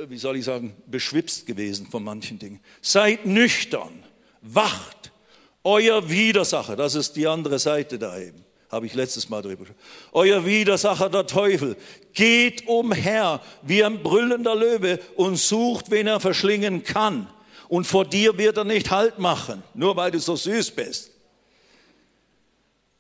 [0.08, 2.60] wie soll ich sagen, beschwipst gewesen von manchen Dingen.
[2.82, 4.04] Seid nüchtern,
[4.42, 5.12] wacht,
[5.64, 9.80] euer Widersacher, das ist die andere Seite da eben, habe ich letztes Mal drüber gesprochen.
[10.12, 11.76] Euer Widersacher, der Teufel,
[12.14, 17.28] geht umher wie ein brüllender Löwe und sucht, wen er verschlingen kann.
[17.68, 21.09] Und vor dir wird er nicht Halt machen, nur weil du so süß bist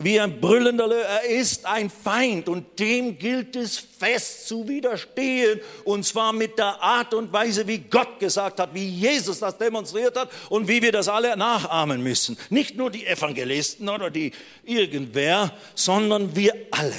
[0.01, 1.03] wie ein brüllender Löwe.
[1.03, 5.59] Er ist ein Feind und dem gilt es fest zu widerstehen.
[5.83, 10.15] Und zwar mit der Art und Weise, wie Gott gesagt hat, wie Jesus das demonstriert
[10.17, 12.37] hat und wie wir das alle nachahmen müssen.
[12.49, 14.31] Nicht nur die Evangelisten oder die
[14.63, 16.93] irgendwer, sondern wir alle.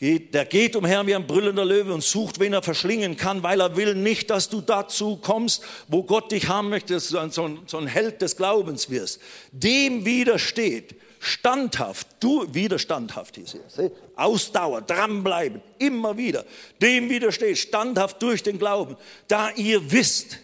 [0.00, 3.76] Der geht umher wie ein brüllender Löwe und sucht, wen er verschlingen kann, weil er
[3.76, 7.28] will nicht, dass du dazu kommst, wo Gott dich haben möchte, dass du
[7.66, 9.20] so ein Held des Glaubens wirst.
[9.50, 16.44] Dem widersteht standhaft, du wieder standhaft hieß es, Ausdauer, dranbleiben, immer wieder,
[16.80, 18.96] dem widersteht, standhaft durch den Glauben,
[19.26, 20.38] da ihr wisst,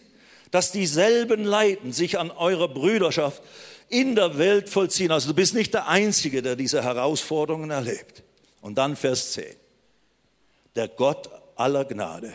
[0.50, 3.42] dass dieselben Leiden sich an eurer Brüderschaft
[3.88, 5.10] in der Welt vollziehen.
[5.10, 8.22] Also du bist nicht der Einzige, der diese Herausforderungen erlebt.
[8.60, 9.44] Und dann Vers 10.
[10.76, 12.32] Der Gott aller Gnade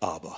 [0.00, 0.36] aber,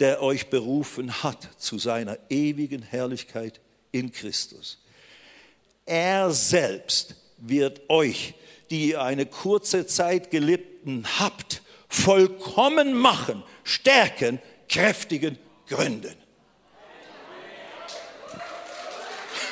[0.00, 4.78] der euch berufen hat zu seiner ewigen Herrlichkeit in Christus
[5.88, 8.34] er selbst wird euch,
[8.70, 16.14] die ihr eine kurze Zeit gelitten habt, vollkommen machen, stärken, kräftigen, gründen.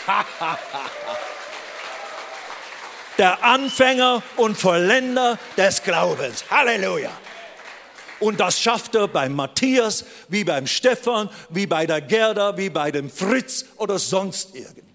[3.18, 6.44] Der Anfänger und Vollender des Glaubens.
[6.50, 7.10] Halleluja.
[8.20, 12.90] Und das schafft er beim Matthias, wie beim Stefan, wie bei der Gerda, wie bei
[12.90, 14.85] dem Fritz oder sonst irgendwem.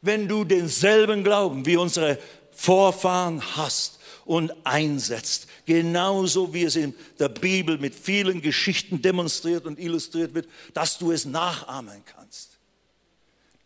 [0.00, 2.18] Wenn du denselben Glauben wie unsere
[2.52, 9.78] Vorfahren hast und einsetzt, genauso wie es in der Bibel mit vielen Geschichten demonstriert und
[9.78, 12.58] illustriert wird, dass du es nachahmen kannst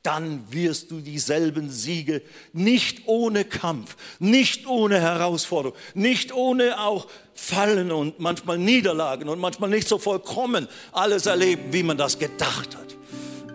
[0.03, 2.23] dann wirst du dieselben Siege
[2.53, 9.71] nicht ohne Kampf, nicht ohne Herausforderung, nicht ohne auch Fallen und manchmal Niederlagen und manchmal
[9.71, 12.97] nicht so vollkommen alles erleben, wie man das gedacht hat.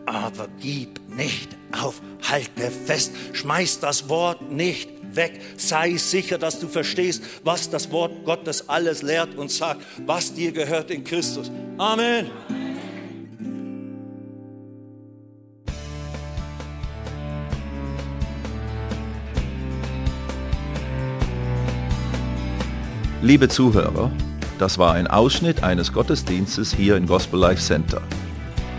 [0.05, 5.41] Aber gib nicht auf, halte fest, schmeiß das Wort nicht weg.
[5.57, 10.51] Sei sicher, dass du verstehst, was das Wort Gottes alles lehrt und sagt, was dir
[10.51, 11.51] gehört in Christus.
[11.77, 12.27] Amen.
[23.23, 24.11] Liebe Zuhörer,
[24.59, 28.01] das war ein Ausschnitt eines Gottesdienstes hier im Gospel Life Center.